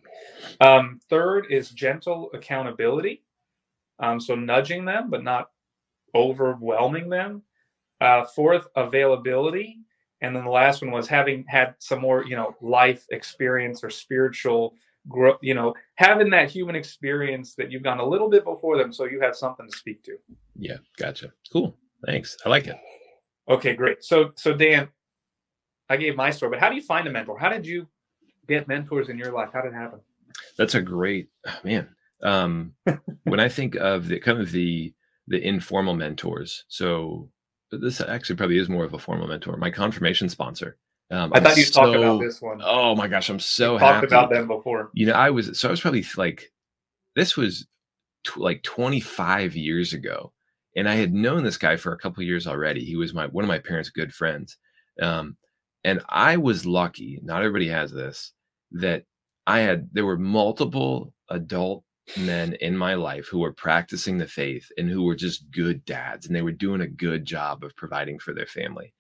Um, 0.62 1.00
third 1.10 1.48
is 1.50 1.70
gentle 1.72 2.30
accountability. 2.34 3.24
Um, 4.00 4.20
so 4.20 4.36
nudging 4.36 4.86
them, 4.86 5.10
but 5.10 5.24
not 5.24 5.50
overwhelming 6.16 7.10
them. 7.10 7.42
Uh, 8.02 8.26
fourth, 8.26 8.68
availability. 8.76 9.80
And 10.24 10.34
then 10.34 10.46
the 10.46 10.50
last 10.50 10.82
one 10.82 10.92
was 10.92 11.08
having 11.08 11.44
had 11.48 11.76
some 11.80 12.00
more, 12.00 12.26
you 12.26 12.38
know, 12.38 12.56
life 12.62 13.06
experience 13.12 13.84
or 13.84 13.90
spiritual 13.90 14.74
growth, 15.10 15.38
you 15.42 15.54
know, 15.54 15.74
having 15.96 16.30
that 16.30 16.50
human 16.50 16.76
experience 16.76 17.56
that 17.56 17.70
you've 17.70 17.84
gone 17.84 18.00
a 18.00 18.06
little 18.06 18.30
bit 18.30 18.46
before 18.46 18.78
them 18.78 18.94
so 18.94 19.04
you 19.04 19.20
have 19.20 19.36
something 19.36 19.70
to 19.70 19.78
speak 19.78 20.02
to. 20.04 20.16
Yeah, 20.56 20.78
gotcha. 20.98 21.34
Cool. 21.52 21.76
Thanks. 22.06 22.38
I 22.46 22.50
like 22.50 22.68
it. 22.68 22.78
Okay, 23.50 23.76
great. 23.76 24.02
So 24.02 24.32
so 24.36 24.54
Dan, 24.54 24.88
I 25.90 25.98
gave 25.98 26.16
my 26.16 26.32
story, 26.32 26.52
but 26.52 26.60
how 26.60 26.70
do 26.70 26.76
you 26.76 26.82
find 26.82 27.06
a 27.06 27.12
mentor? 27.12 27.38
How 27.38 27.50
did 27.50 27.66
you 27.66 27.88
get 28.48 28.70
mentors 28.70 29.10
in 29.10 29.18
your 29.18 29.34
life? 29.34 29.50
How 29.54 29.62
did 29.62 29.74
it 29.74 29.76
happen? 29.76 30.00
That's 30.58 30.76
a 30.76 30.82
great 30.82 31.28
man. 31.66 31.90
Um, 32.24 32.74
when 33.24 33.42
I 33.42 33.50
think 33.50 33.76
of 33.76 34.08
the 34.08 34.22
kind 34.22 34.40
of 34.40 34.52
the 34.54 34.94
the 35.28 35.46
informal 35.46 35.96
mentors, 35.96 36.64
so 36.70 37.30
this 37.82 38.02
actually 38.02 38.36
probably 38.36 38.58
is 38.58 38.70
more 38.70 38.84
of 38.84 38.94
a 38.94 39.00
formal 39.00 39.28
mentor. 39.28 39.58
My 39.58 39.72
confirmation 39.72 40.30
sponsor. 40.30 40.78
Um, 41.12 41.32
I 41.34 41.40
thought 41.40 41.58
you 41.58 41.64
so, 41.64 41.82
talked 41.82 41.96
about 41.96 42.20
this 42.22 42.42
one. 42.42 42.62
Oh 42.64 42.96
my 42.96 43.08
gosh, 43.08 43.30
I'm 43.30 43.40
so 43.40 43.74
you 43.74 43.80
happy. 43.80 43.94
Talked 43.94 44.06
about 44.06 44.30
them 44.30 44.48
before. 44.48 44.90
You 44.94 45.08
know, 45.08 45.14
I 45.14 45.30
was 45.30 45.60
so 45.60 45.68
I 45.68 45.72
was 45.72 45.82
probably 45.82 46.06
like, 46.18 46.52
this 47.16 47.38
was 47.38 47.68
t- 48.26 48.32
like 48.38 48.64
25 48.64 49.56
years 49.56 49.94
ago, 49.94 50.32
and 50.76 50.90
I 50.90 50.96
had 50.96 51.14
known 51.14 51.44
this 51.44 51.58
guy 51.58 51.76
for 51.76 51.94
a 51.94 51.98
couple 51.98 52.24
years 52.24 52.48
already. 52.48 52.84
He 52.84 52.96
was 52.96 53.14
my 53.14 53.28
one 53.28 53.44
of 53.44 53.50
my 53.50 53.60
parents' 53.60 53.90
good 53.90 54.14
friends, 54.14 54.58
um, 55.02 55.38
and 55.84 56.02
I 56.10 56.38
was 56.38 56.66
lucky. 56.66 57.20
Not 57.22 57.44
everybody 57.44 57.68
has 57.68 57.92
this. 57.92 58.32
That 58.72 59.04
I 59.46 59.60
had 59.60 59.90
there 59.92 60.06
were 60.06 60.18
multiple 60.18 61.14
adult 61.30 61.84
men 62.18 62.54
in 62.56 62.78
my 62.78 62.94
life 62.96 63.28
who 63.28 63.40
were 63.40 63.54
practicing 63.54 64.18
the 64.18 64.28
faith 64.28 64.70
and 64.78 64.90
who 64.90 65.04
were 65.04 65.16
just 65.16 65.50
good 65.52 65.84
dads 65.86 66.26
and 66.26 66.36
they 66.36 66.42
were 66.42 66.52
doing 66.52 66.82
a 66.82 66.88
good 66.88 67.26
job 67.26 67.64
of 67.64 67.76
providing 67.76 68.20
for 68.20 68.34
their 68.34 68.46
family. 68.46 68.94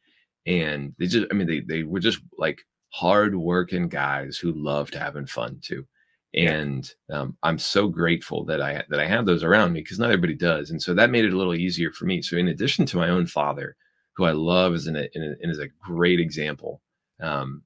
And 0.45 0.93
they 0.97 1.07
just 1.07 1.27
i 1.31 1.33
mean 1.33 1.47
they, 1.47 1.61
they 1.61 1.83
were 1.83 1.99
just 1.99 2.19
like 2.37 2.61
hard 2.89 3.35
working 3.35 3.87
guys 3.87 4.37
who 4.37 4.51
loved 4.53 4.93
having 4.93 5.25
fun 5.25 5.59
too. 5.61 5.85
And 6.33 6.89
um, 7.11 7.37
i'm 7.43 7.59
so 7.59 7.87
grateful 7.87 8.45
that 8.45 8.61
i 8.61 8.83
that 8.89 8.99
i 8.99 9.05
have 9.05 9.25
those 9.25 9.43
around 9.43 9.73
me 9.73 9.81
because 9.81 9.99
not 9.99 10.11
everybody 10.11 10.35
does. 10.35 10.71
And 10.71 10.81
so 10.81 10.93
that 10.93 11.11
made 11.11 11.25
it 11.25 11.33
a 11.33 11.37
little 11.37 11.55
easier 11.55 11.91
for 11.91 12.05
me. 12.05 12.21
So 12.21 12.37
in 12.37 12.47
addition 12.47 12.85
to 12.87 12.97
my 12.97 13.09
own 13.09 13.27
father 13.27 13.75
who 14.15 14.25
i 14.25 14.31
love 14.31 14.73
as 14.73 14.87
an, 14.87 14.95
and 14.95 15.37
is 15.41 15.59
a 15.59 15.67
great 15.81 16.19
example 16.19 16.81
um, 17.21 17.63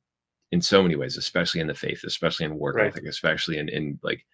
in 0.51 0.62
so 0.62 0.82
many 0.82 0.96
ways 0.96 1.17
especially 1.17 1.62
in 1.62 1.67
the 1.67 1.74
faith 1.74 2.03
especially 2.06 2.46
in 2.46 2.58
work 2.58 2.75
right. 2.75 2.88
ethic 2.88 3.05
especially 3.05 3.57
in 3.57 3.70
in 3.70 4.00
like 4.01 4.25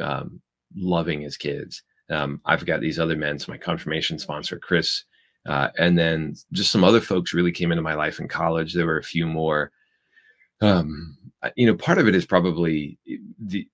um, 0.00 0.40
loving 0.76 1.20
his 1.20 1.36
kids. 1.36 1.82
Um, 2.10 2.40
I've 2.44 2.64
got 2.66 2.80
these 2.80 2.98
other 2.98 3.16
men, 3.16 3.38
so 3.38 3.52
my 3.52 3.58
confirmation 3.58 4.18
sponsor, 4.18 4.58
Chris, 4.58 5.04
uh, 5.46 5.68
and 5.78 5.98
then 5.98 6.34
just 6.52 6.70
some 6.70 6.84
other 6.84 7.00
folks 7.00 7.34
really 7.34 7.52
came 7.52 7.70
into 7.72 7.82
my 7.82 7.94
life 7.94 8.18
in 8.18 8.28
college. 8.28 8.72
There 8.72 8.86
were 8.86 8.98
a 8.98 9.02
few 9.02 9.26
more. 9.26 9.72
Um, 10.60 11.16
you 11.56 11.66
know, 11.66 11.74
part 11.74 11.98
of 11.98 12.08
it 12.08 12.14
is 12.14 12.26
probably 12.26 12.98
the 13.38 13.68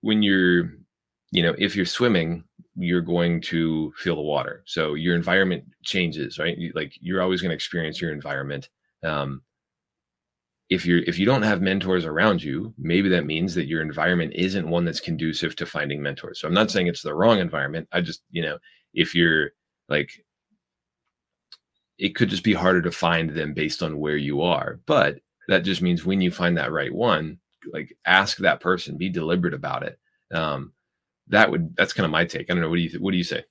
when 0.00 0.22
you're, 0.22 0.72
you 1.30 1.42
know, 1.42 1.54
if 1.58 1.76
you're 1.76 1.84
swimming, 1.84 2.44
you're 2.76 3.02
going 3.02 3.40
to 3.42 3.92
feel 3.96 4.16
the 4.16 4.22
water. 4.22 4.62
So 4.66 4.94
your 4.94 5.14
environment 5.14 5.64
changes, 5.84 6.38
right? 6.38 6.56
You, 6.56 6.72
like 6.74 6.94
you're 7.00 7.22
always 7.22 7.42
going 7.42 7.50
to 7.50 7.54
experience 7.54 8.00
your 8.00 8.12
environment. 8.12 8.70
Um, 9.02 9.42
if 10.70 10.86
you're 10.86 11.00
if 11.00 11.18
you 11.18 11.26
don't 11.26 11.42
have 11.42 11.60
mentors 11.60 12.06
around 12.06 12.42
you 12.42 12.72
maybe 12.78 13.08
that 13.08 13.26
means 13.26 13.54
that 13.54 13.66
your 13.66 13.82
environment 13.82 14.32
isn't 14.36 14.68
one 14.68 14.84
that's 14.84 15.00
conducive 15.00 15.56
to 15.56 15.66
finding 15.66 16.00
mentors. 16.00 16.40
So 16.40 16.48
i'm 16.48 16.54
not 16.54 16.70
saying 16.70 16.86
it's 16.86 17.02
the 17.02 17.14
wrong 17.14 17.40
environment. 17.40 17.88
I 17.92 18.00
just 18.00 18.22
you 18.30 18.42
know 18.42 18.58
if 18.94 19.14
you're 19.14 19.50
like 19.88 20.10
it 21.98 22.14
could 22.14 22.30
just 22.30 22.44
be 22.44 22.54
harder 22.54 22.80
to 22.80 22.90
find 22.90 23.30
them 23.30 23.52
based 23.52 23.82
on 23.82 23.98
where 23.98 24.16
you 24.16 24.40
are 24.40 24.80
but 24.86 25.18
that 25.48 25.64
just 25.64 25.82
means 25.82 26.06
when 26.06 26.20
you 26.20 26.30
find 26.30 26.56
that 26.56 26.72
right 26.72 26.94
one 26.94 27.38
like 27.72 27.94
ask 28.06 28.38
that 28.38 28.60
person 28.60 28.96
be 28.96 29.10
deliberate 29.10 29.54
about 29.54 29.82
it. 29.82 29.98
Um 30.32 30.72
that 31.28 31.50
would 31.50 31.76
that's 31.76 31.92
kind 31.92 32.04
of 32.04 32.10
my 32.10 32.24
take. 32.24 32.48
I 32.48 32.54
don't 32.54 32.62
know 32.62 32.70
what 32.70 32.76
do 32.76 32.82
you 32.82 33.00
what 33.00 33.10
do 33.10 33.18
you 33.18 33.24
say? 33.24 33.44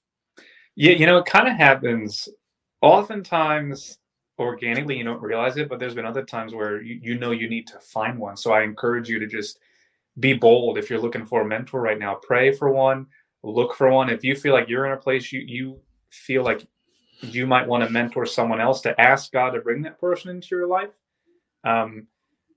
Yeah 0.75 0.93
you 0.93 1.05
know 1.05 1.17
it 1.17 1.25
kind 1.25 1.49
of 1.49 1.55
happens. 1.55 2.29
Oftentimes 2.81 3.97
organically 4.39 4.97
you 4.97 5.03
don't 5.03 5.21
realize 5.21 5.57
it 5.57 5.69
but 5.69 5.79
there's 5.79 5.95
been 5.95 6.05
other 6.05 6.23
times 6.23 6.53
where 6.53 6.81
you, 6.81 6.99
you 7.01 7.17
know 7.17 7.31
you 7.31 7.49
need 7.49 7.67
to 7.67 7.79
find 7.79 8.17
one. 8.17 8.37
So 8.37 8.51
i 8.51 8.63
encourage 8.63 9.09
you 9.09 9.19
to 9.19 9.27
just 9.27 9.59
be 10.19 10.33
bold. 10.33 10.77
If 10.77 10.89
you're 10.89 10.99
looking 10.99 11.25
for 11.25 11.41
a 11.41 11.45
mentor 11.45 11.81
right 11.81 11.99
now 11.99 12.15
pray 12.15 12.51
for 12.51 12.69
one 12.69 13.07
look 13.41 13.73
for 13.73 13.89
one. 13.89 14.09
If 14.09 14.23
you 14.23 14.35
feel 14.35 14.53
like 14.53 14.67
you're 14.67 14.85
in 14.85 14.91
a 14.91 14.97
place 14.97 15.31
you 15.31 15.41
you 15.41 15.79
feel 16.09 16.43
like 16.43 16.67
you 17.21 17.45
might 17.45 17.67
want 17.67 17.83
to 17.83 17.89
mentor 17.89 18.25
someone 18.25 18.61
else 18.61 18.81
to 18.81 18.99
ask 18.99 19.31
god 19.31 19.51
to 19.51 19.61
bring 19.61 19.81
that 19.81 19.99
person 19.99 20.31
into 20.31 20.55
your 20.55 20.67
life 20.67 20.89
um, 21.63 22.07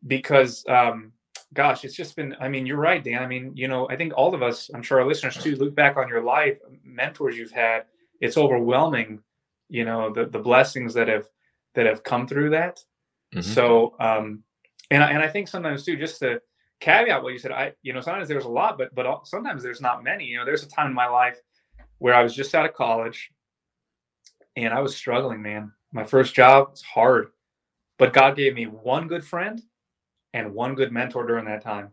because 0.06 0.64
um, 0.68 1.12
gosh 1.52 1.84
it's 1.84 1.94
just 1.94 2.16
been 2.16 2.34
i 2.40 2.48
mean 2.48 2.64
you're 2.66 2.76
right 2.76 3.04
dan. 3.04 3.22
I 3.22 3.26
mean 3.26 3.52
you 3.54 3.68
know 3.68 3.88
i 3.90 3.96
think 3.96 4.12
all 4.16 4.34
of 4.34 4.42
us 4.42 4.70
i'm 4.74 4.82
sure 4.82 5.00
our 5.00 5.06
listeners 5.06 5.36
too 5.36 5.56
look 5.56 5.74
back 5.74 5.96
on 5.96 6.08
your 6.08 6.22
life 6.22 6.58
mentors 6.84 7.36
you've 7.36 7.52
had 7.52 7.84
it's 8.20 8.36
overwhelming 8.36 9.20
you 9.68 9.84
know 9.84 10.12
the, 10.12 10.26
the 10.26 10.38
blessings 10.38 10.94
that 10.94 11.08
have 11.08 11.28
that 11.74 11.86
have 11.86 12.02
come 12.02 12.26
through 12.26 12.50
that. 12.50 12.78
Mm-hmm. 13.34 13.50
So, 13.52 13.94
um, 13.98 14.42
and 14.90 15.02
I, 15.02 15.10
and 15.10 15.22
I 15.22 15.28
think 15.28 15.48
sometimes 15.48 15.84
too, 15.84 15.96
just 15.96 16.20
to 16.20 16.40
caveat 16.80 17.22
what 17.22 17.32
you 17.32 17.38
said, 17.38 17.52
I 17.52 17.72
you 17.82 17.92
know 17.92 18.00
sometimes 18.00 18.28
there's 18.28 18.44
a 18.44 18.50
lot, 18.50 18.76
but 18.76 18.94
but 18.94 19.26
sometimes 19.26 19.62
there's 19.62 19.80
not 19.80 20.04
many. 20.04 20.24
You 20.24 20.38
know, 20.38 20.44
there's 20.44 20.64
a 20.64 20.68
time 20.68 20.88
in 20.88 20.94
my 20.94 21.06
life 21.06 21.38
where 21.98 22.14
I 22.14 22.22
was 22.22 22.34
just 22.34 22.54
out 22.54 22.66
of 22.66 22.74
college, 22.74 23.30
and 24.56 24.74
I 24.74 24.80
was 24.80 24.94
struggling. 24.94 25.40
Man, 25.40 25.72
my 25.92 26.04
first 26.04 26.34
job 26.34 26.70
was 26.70 26.82
hard, 26.82 27.28
but 27.98 28.12
God 28.12 28.36
gave 28.36 28.54
me 28.54 28.66
one 28.66 29.08
good 29.08 29.24
friend 29.24 29.62
and 30.34 30.54
one 30.54 30.74
good 30.74 30.92
mentor 30.92 31.26
during 31.26 31.44
that 31.46 31.62
time. 31.62 31.90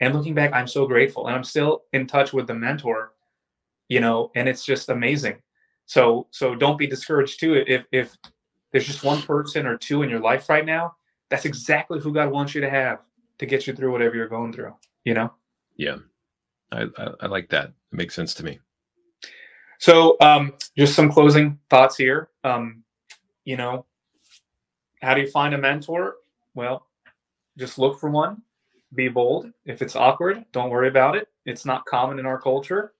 And 0.00 0.14
looking 0.14 0.34
back, 0.34 0.52
I'm 0.52 0.68
so 0.68 0.86
grateful, 0.86 1.26
and 1.26 1.36
I'm 1.36 1.44
still 1.44 1.82
in 1.92 2.06
touch 2.06 2.32
with 2.32 2.46
the 2.46 2.54
mentor. 2.54 3.12
You 3.88 4.00
know, 4.00 4.30
and 4.36 4.48
it's 4.48 4.64
just 4.64 4.88
amazing. 4.88 5.42
So 5.86 6.28
so 6.30 6.54
don't 6.54 6.78
be 6.78 6.86
discouraged 6.86 7.40
too 7.40 7.64
if 7.66 7.84
if 7.90 8.16
there's 8.72 8.86
just 8.86 9.04
one 9.04 9.22
person 9.22 9.66
or 9.66 9.76
two 9.76 10.02
in 10.02 10.10
your 10.10 10.20
life 10.20 10.48
right 10.48 10.64
now, 10.64 10.94
that's 11.28 11.44
exactly 11.44 12.00
who 12.00 12.12
God 12.12 12.30
wants 12.30 12.54
you 12.54 12.60
to 12.60 12.70
have 12.70 13.00
to 13.38 13.46
get 13.46 13.66
you 13.66 13.74
through 13.74 13.92
whatever 13.92 14.16
you're 14.16 14.28
going 14.28 14.52
through, 14.52 14.74
you 15.04 15.14
know? 15.14 15.32
Yeah. 15.76 15.96
I, 16.72 16.86
I, 16.96 17.08
I 17.20 17.26
like 17.26 17.48
that. 17.50 17.66
It 17.66 17.74
makes 17.92 18.14
sense 18.14 18.34
to 18.34 18.44
me. 18.44 18.60
So, 19.78 20.16
um, 20.20 20.52
just 20.76 20.94
some 20.94 21.10
closing 21.10 21.58
thoughts 21.70 21.96
here. 21.96 22.28
Um, 22.44 22.84
you 23.44 23.56
know, 23.56 23.86
how 25.00 25.14
do 25.14 25.22
you 25.22 25.30
find 25.30 25.54
a 25.54 25.58
mentor? 25.58 26.16
Well, 26.54 26.86
just 27.58 27.78
look 27.78 27.98
for 27.98 28.10
one, 28.10 28.42
be 28.94 29.08
bold. 29.08 29.50
If 29.64 29.82
it's 29.82 29.96
awkward, 29.96 30.44
don't 30.52 30.70
worry 30.70 30.88
about 30.88 31.16
it. 31.16 31.28
It's 31.46 31.64
not 31.64 31.86
common 31.86 32.18
in 32.18 32.26
our 32.26 32.40
culture. 32.40 32.92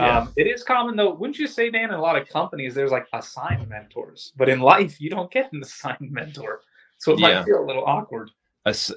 Yeah. 0.00 0.20
Um, 0.20 0.32
it 0.36 0.46
is 0.46 0.64
common 0.64 0.96
though, 0.96 1.14
wouldn't 1.14 1.38
you 1.38 1.46
say, 1.46 1.70
Dan? 1.70 1.90
In 1.90 1.94
a 1.94 2.00
lot 2.00 2.16
of 2.16 2.28
companies, 2.28 2.74
there's 2.74 2.90
like 2.90 3.06
assigned 3.12 3.68
mentors, 3.68 4.32
but 4.36 4.48
in 4.48 4.60
life, 4.60 5.00
you 5.00 5.08
don't 5.08 5.30
get 5.30 5.52
an 5.52 5.62
assigned 5.62 6.10
mentor, 6.10 6.62
so 6.98 7.12
it 7.12 7.20
yeah. 7.20 7.34
might 7.34 7.44
feel 7.44 7.62
a 7.62 7.66
little 7.66 7.84
awkward. 7.84 8.30
As- 8.66 8.92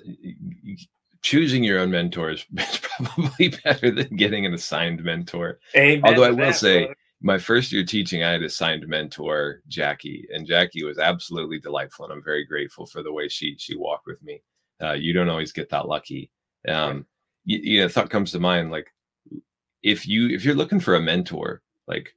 choosing 1.22 1.64
your 1.64 1.80
own 1.80 1.92
mentor 1.92 2.32
is 2.32 2.46
probably 2.82 3.50
better 3.64 3.92
than 3.92 4.16
getting 4.16 4.46
an 4.46 4.54
assigned 4.54 5.04
mentor. 5.04 5.60
Amen 5.76 6.02
Although 6.06 6.24
I 6.24 6.32
will 6.32 6.54
say, 6.54 6.86
brother. 6.86 6.96
my 7.22 7.38
first 7.38 7.72
year 7.72 7.84
teaching, 7.84 8.24
I 8.24 8.32
had 8.32 8.44
assigned 8.44 8.88
mentor 8.88 9.62
Jackie, 9.68 10.28
and 10.34 10.48
Jackie 10.48 10.84
was 10.84 10.98
absolutely 10.98 11.60
delightful, 11.60 12.06
and 12.06 12.14
I'm 12.14 12.24
very 12.24 12.46
grateful 12.46 12.86
for 12.86 13.04
the 13.04 13.14
way 13.14 13.28
she 13.28 13.56
she 13.60 13.76
walked 13.76 14.08
with 14.08 14.24
me. 14.24 14.42
Uh, 14.82 14.94
you 14.94 15.14
don't 15.14 15.30
always 15.30 15.52
get 15.52 15.70
that 15.70 15.88
lucky. 15.88 16.32
Um, 16.68 17.06
you, 17.46 17.60
you 17.62 17.82
know, 17.82 17.90
thought 17.90 18.10
comes 18.10 18.32
to 18.32 18.40
mind 18.40 18.72
like 18.72 18.92
if 19.84 20.08
you 20.08 20.30
if 20.30 20.44
you're 20.46 20.56
looking 20.56 20.80
for 20.80 20.96
a 20.96 21.02
mentor, 21.02 21.62
like 21.88 22.16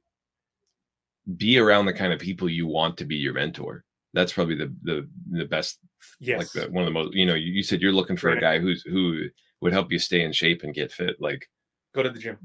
be 1.37 1.57
around 1.59 1.85
the 1.85 1.93
kind 1.93 2.11
of 2.13 2.19
people 2.19 2.49
you 2.49 2.67
want 2.67 2.97
to 2.97 3.05
be 3.05 3.15
your 3.15 3.33
mentor. 3.33 3.83
That's 4.13 4.33
probably 4.33 4.55
the 4.55 4.73
the 4.83 5.07
the 5.31 5.45
best. 5.45 5.79
Yes. 6.19 6.39
Like 6.39 6.65
the, 6.65 6.71
one 6.71 6.83
of 6.83 6.87
the 6.87 6.91
most. 6.99 7.13
You 7.13 7.25
know, 7.25 7.35
you, 7.35 7.51
you 7.51 7.63
said 7.63 7.81
you're 7.81 7.91
looking 7.91 8.17
for 8.17 8.29
Right. 8.29 8.37
a 8.37 8.41
guy 8.41 8.59
who's 8.59 8.81
who 8.83 9.25
would 9.61 9.71
help 9.73 9.91
you 9.91 9.99
stay 9.99 10.21
in 10.23 10.31
shape 10.33 10.63
and 10.63 10.73
get 10.73 10.91
fit. 10.91 11.15
Like, 11.21 11.47
Go 11.93 12.01
to 12.03 12.09
the 12.09 12.19
gym. 12.19 12.37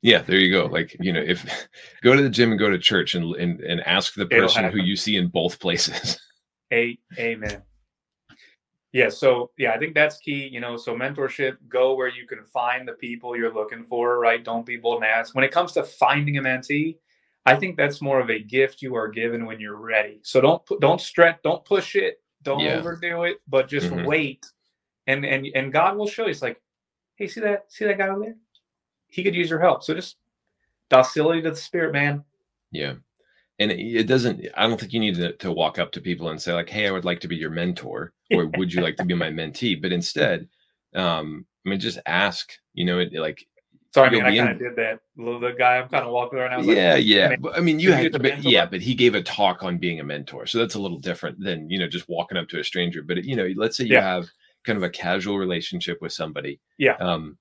yeah, 0.00 0.22
there 0.22 0.38
you 0.38 0.50
go. 0.50 0.66
Like, 0.72 0.96
you 1.00 1.12
know, 1.12 1.20
if 1.20 1.44
go 2.02 2.16
to 2.16 2.22
the 2.22 2.30
gym 2.30 2.50
and 2.50 2.58
go 2.58 2.70
to 2.70 2.78
church 2.78 3.14
and 3.14 3.34
and, 3.36 3.60
and 3.60 3.80
ask 3.82 4.14
the 4.14 4.26
person 4.26 4.64
who 4.72 4.78
you 4.78 4.96
see 4.96 5.16
in 5.16 5.28
both 5.28 5.60
places. 5.60 6.18
A 6.72 6.98
amen. 7.18 7.62
Yeah, 8.92 9.10
so 9.10 9.50
yeah, 9.58 9.72
I 9.72 9.78
think 9.78 9.94
that's 9.94 10.18
key. 10.18 10.48
You 10.48 10.60
know, 10.60 10.76
so 10.76 10.94
mentorship, 10.96 11.58
go 11.68 11.94
where 11.94 12.08
you 12.08 12.26
can 12.26 12.44
find 12.44 12.88
the 12.88 12.94
people 12.94 13.36
you're 13.36 13.52
looking 13.54 13.84
for, 13.84 14.18
right? 14.18 14.44
Don't 14.44 14.66
be 14.66 14.76
bold 14.78 15.02
and 15.02 15.06
ask. 15.12 15.34
When 15.34 15.44
it 15.44 15.52
comes 15.52 15.72
to 15.72 15.84
finding 15.84 16.38
a 16.38 16.42
mentee, 16.42 16.96
I 17.46 17.56
think 17.56 17.76
that's 17.76 18.02
more 18.02 18.20
of 18.20 18.30
a 18.30 18.38
gift 18.40 18.82
you 18.82 18.94
are 18.96 19.08
given 19.08 19.46
when 19.46 19.60
you're 19.60 19.76
ready. 19.76 20.20
So 20.24 20.40
don't 20.40 20.62
don't 20.80 21.00
stretch, 21.00 21.40
don't 21.44 21.64
push 21.64 21.96
it, 21.96 22.22
don't 22.42 22.60
Yeah. 22.62 22.78
overdo 22.80 23.24
it, 23.24 23.38
but 23.48 23.68
just 23.68 23.90
Mhm. 23.90 24.04
wait, 24.06 24.46
and 25.06 25.24
and 25.26 25.46
and 25.54 25.72
God 25.72 25.96
will 25.96 26.08
show 26.08 26.24
you. 26.24 26.30
It's 26.30 26.42
like, 26.42 26.60
hey, 27.16 27.28
see 27.28 27.40
that 27.42 27.72
see 27.72 27.86
that 27.86 27.98
guy 27.98 28.08
over 28.08 28.20
there? 28.20 28.36
He 29.08 29.24
could 29.24 29.34
use 29.36 29.50
your 29.50 29.60
help. 29.60 29.84
So 29.84 29.94
just 29.94 30.18
docility 30.90 31.42
to 31.42 31.50
the 31.50 31.56
spirit, 31.56 31.92
man. 31.92 32.24
Yeah. 32.72 32.94
And 33.58 33.70
it, 33.70 33.80
it 33.80 34.06
doesn't, 34.06 34.46
I 34.56 34.66
don't 34.66 34.78
think 34.80 34.92
you 34.92 35.00
need 35.00 35.16
to, 35.16 35.32
to 35.34 35.52
walk 35.52 35.78
up 35.78 35.92
to 35.92 36.00
people 36.00 36.30
and 36.30 36.40
say, 36.40 36.52
like, 36.52 36.68
hey, 36.68 36.88
I 36.88 36.90
would 36.90 37.04
like 37.04 37.20
to 37.20 37.28
be 37.28 37.36
your 37.36 37.50
mentor, 37.50 38.12
or 38.34 38.46
would 38.56 38.72
you 38.72 38.80
like 38.82 38.96
to 38.96 39.04
be 39.04 39.14
my 39.14 39.30
mentee? 39.30 39.80
But 39.80 39.92
instead, 39.92 40.48
um, 40.94 41.46
I 41.64 41.70
mean, 41.70 41.80
just 41.80 41.98
ask, 42.06 42.52
you 42.74 42.84
know, 42.84 42.98
it, 42.98 43.12
like, 43.12 43.46
Sorry, 43.94 44.10
man, 44.22 44.24
I 44.24 44.36
kind 44.36 44.50
of 44.52 44.58
did 44.58 44.76
that. 44.76 45.00
The 45.16 45.54
guy 45.58 45.76
I'm 45.76 45.88
kind 45.90 46.06
of 46.06 46.12
walking 46.12 46.38
around. 46.38 46.54
I 46.54 46.56
was 46.56 46.66
like, 46.66 46.76
yeah, 46.78 46.96
yeah. 46.96 47.28
man, 47.28 47.40
But, 47.42 47.58
I 47.58 47.60
mean, 47.60 47.78
you 47.78 47.92
had, 47.92 48.10
but 48.12 48.42
yeah, 48.42 48.64
but 48.64 48.80
he 48.80 48.94
gave 48.94 49.14
a 49.14 49.22
talk 49.22 49.62
on 49.62 49.76
being 49.76 50.00
a 50.00 50.04
mentor. 50.04 50.46
So 50.46 50.56
that's 50.58 50.76
a 50.76 50.80
little 50.80 50.98
different 50.98 51.38
than, 51.38 51.68
you 51.68 51.78
know, 51.78 51.86
just 51.86 52.08
walking 52.08 52.38
up 52.38 52.48
to 52.48 52.58
a 52.58 52.64
stranger. 52.64 53.02
But, 53.02 53.22
you 53.24 53.36
know, 53.36 53.46
let's 53.54 53.76
say 53.76 53.84
you 53.84 53.92
Yeah. 53.96 54.00
have 54.14 54.28
kind 54.64 54.78
of 54.78 54.82
a 54.82 54.88
casual 54.88 55.36
relationship 55.36 56.00
with 56.00 56.12
somebody. 56.12 56.58
Yeah. 56.78 56.94
Um, 56.96 57.36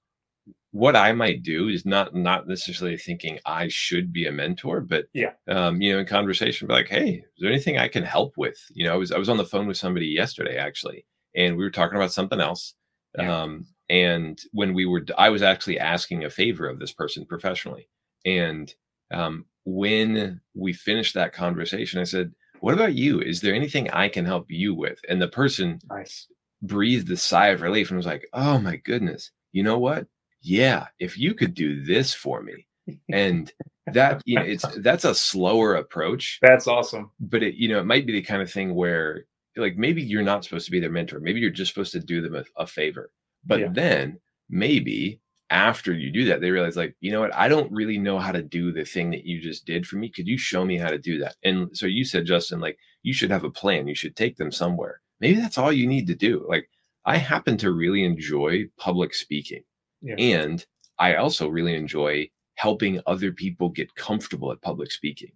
what 0.71 0.95
I 0.95 1.11
might 1.11 1.43
do 1.43 1.67
is 1.67 1.85
not 1.85 2.15
not 2.15 2.47
necessarily 2.47 2.97
thinking 2.97 3.39
I 3.45 3.67
should 3.67 4.11
be 4.13 4.25
a 4.25 4.31
mentor, 4.31 4.81
but 4.81 5.05
Yeah. 5.13 5.33
um, 5.47 5.81
you 5.81 5.91
know, 5.93 5.99
in 5.99 6.05
conversation, 6.05 6.67
be 6.67 6.73
like, 6.73 6.87
hey, 6.87 7.09
is 7.35 7.39
there 7.41 7.51
anything 7.51 7.77
I 7.77 7.87
can 7.89 8.03
help 8.03 8.37
with? 8.37 8.57
You 8.73 8.85
know, 8.85 8.93
I 8.93 8.97
was 8.97 9.11
I 9.11 9.17
was 9.17 9.29
on 9.29 9.37
the 9.37 9.45
phone 9.45 9.67
with 9.67 9.77
somebody 9.77 10.07
yesterday 10.07 10.57
actually, 10.57 11.05
and 11.35 11.57
we 11.57 11.63
were 11.63 11.71
talking 11.71 11.97
about 11.97 12.13
something 12.13 12.39
else. 12.41 12.73
Yeah. 13.17 13.41
Um, 13.43 13.65
and 13.89 14.39
when 14.53 14.73
we 14.73 14.85
were, 14.85 15.03
I 15.17 15.29
was 15.29 15.41
actually 15.41 15.77
asking 15.77 16.23
a 16.23 16.29
favor 16.29 16.69
of 16.69 16.79
this 16.79 16.93
person 16.93 17.25
professionally, 17.25 17.89
and 18.25 18.73
um, 19.11 19.45
when 19.65 20.39
we 20.55 20.71
finished 20.71 21.13
that 21.15 21.33
conversation, 21.33 21.99
I 21.99 22.05
said, 22.05 22.31
"What 22.61 22.73
about 22.73 22.93
you? 22.95 23.19
Is 23.19 23.41
there 23.41 23.53
anything 23.53 23.89
I 23.89 24.07
can 24.07 24.25
help 24.25 24.45
you 24.49 24.73
with?" 24.73 24.99
And 25.09 25.21
the 25.21 25.27
person 25.27 25.79
nice. 25.89 26.27
breathed 26.61 27.11
a 27.11 27.17
sigh 27.17 27.47
of 27.49 27.61
relief 27.61 27.89
and 27.89 27.97
was 27.97 28.05
like, 28.05 28.25
"Oh 28.31 28.57
my 28.59 28.77
goodness, 28.77 29.31
you 29.51 29.63
know 29.63 29.77
what? 29.77 30.07
Yeah, 30.41 30.87
if 30.99 31.17
you 31.17 31.33
could 31.33 31.53
do 31.53 31.83
this 31.83 32.13
for 32.13 32.41
me." 32.41 32.67
And 33.13 33.51
that 33.87 34.21
you 34.25 34.35
know, 34.35 34.43
it's 34.43 34.65
that's 34.77 35.05
a 35.05 35.15
slower 35.15 35.75
approach, 35.75 36.39
That's 36.41 36.67
awesome. 36.67 37.11
but 37.19 37.43
it 37.43 37.55
you 37.55 37.69
know, 37.69 37.79
it 37.79 37.85
might 37.85 38.05
be 38.05 38.13
the 38.13 38.21
kind 38.21 38.41
of 38.41 38.51
thing 38.51 38.75
where 38.75 39.25
like 39.57 39.77
maybe 39.77 40.01
you're 40.01 40.23
not 40.23 40.43
supposed 40.43 40.65
to 40.65 40.71
be 40.71 40.79
their 40.79 40.91
mentor. 40.91 41.19
Maybe 41.19 41.39
you're 41.41 41.49
just 41.49 41.73
supposed 41.73 41.91
to 41.93 41.99
do 41.99 42.21
them 42.21 42.35
a, 42.35 42.43
a 42.57 42.67
favor. 42.67 43.11
But 43.45 43.59
Yeah. 43.59 43.69
then 43.71 44.19
maybe 44.49 45.19
after 45.49 45.93
you 45.93 46.11
do 46.11 46.25
that, 46.25 46.39
they 46.41 46.51
realize 46.51 46.77
like, 46.77 46.95
you 47.01 47.11
know 47.11 47.19
what? 47.21 47.35
I 47.35 47.47
don't 47.49 47.71
really 47.71 47.97
know 47.97 48.17
how 48.19 48.31
to 48.31 48.41
do 48.41 48.71
the 48.71 48.85
thing 48.85 49.11
that 49.11 49.25
you 49.25 49.41
just 49.41 49.65
did 49.65 49.85
for 49.85 49.97
me. 49.97 50.09
Could 50.09 50.27
you 50.27 50.37
show 50.37 50.63
me 50.63 50.77
how 50.77 50.89
to 50.89 50.97
do 50.97 51.19
that? 51.19 51.35
And 51.43 51.75
so 51.77 51.85
you 51.85 52.05
said, 52.05 52.25
Justin, 52.25 52.59
like 52.61 52.77
you 53.03 53.13
should 53.13 53.31
have 53.31 53.43
a 53.43 53.49
plan. 53.51 53.87
You 53.87 53.95
should 53.95 54.15
take 54.15 54.37
them 54.37 54.51
somewhere. 54.51 55.01
Maybe 55.19 55.39
that's 55.41 55.57
all 55.57 55.71
you 55.73 55.87
need 55.87 56.07
to 56.07 56.15
do. 56.15 56.45
Like 56.47 56.69
I 57.05 57.17
happen 57.17 57.57
to 57.57 57.71
really 57.71 58.03
enjoy 58.05 58.69
public 58.77 59.13
speaking. 59.13 59.63
Yeah. 60.01 60.15
And 60.17 60.65
I 60.99 61.15
also 61.15 61.47
really 61.47 61.75
enjoy 61.75 62.29
helping 62.55 63.01
other 63.07 63.31
people 63.31 63.69
get 63.69 63.93
comfortable 63.95 64.51
at 64.51 64.61
public 64.61 64.91
speaking. 64.91 65.31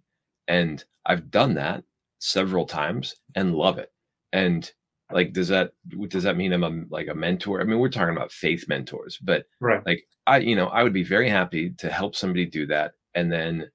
And 0.48 0.84
I've 1.06 1.30
done 1.30 1.54
that 1.54 1.84
several 2.18 2.66
times 2.66 3.14
and 3.34 3.54
love 3.54 3.78
it. 3.78 3.92
And 4.32 4.70
like, 5.12 5.32
does 5.32 5.48
that 5.48 5.72
does 6.08 6.24
that 6.24 6.36
mean 6.36 6.52
I'm 6.52 6.64
a, 6.64 6.84
like 6.90 7.08
a 7.08 7.14
mentor? 7.14 7.60
I 7.60 7.64
mean, 7.64 7.78
we're 7.78 7.88
talking 7.88 8.16
about 8.16 8.32
faith 8.32 8.68
mentors, 8.68 9.18
but 9.18 9.46
Right. 9.60 9.84
like 9.86 10.06
I, 10.26 10.38
you 10.38 10.56
know, 10.56 10.66
I 10.68 10.82
would 10.82 10.92
be 10.92 11.04
very 11.04 11.28
happy 11.28 11.70
to 11.78 11.90
help 11.90 12.16
somebody 12.16 12.44
do 12.46 12.66
that 12.66 12.94
and 13.14 13.30
then, 13.32 13.70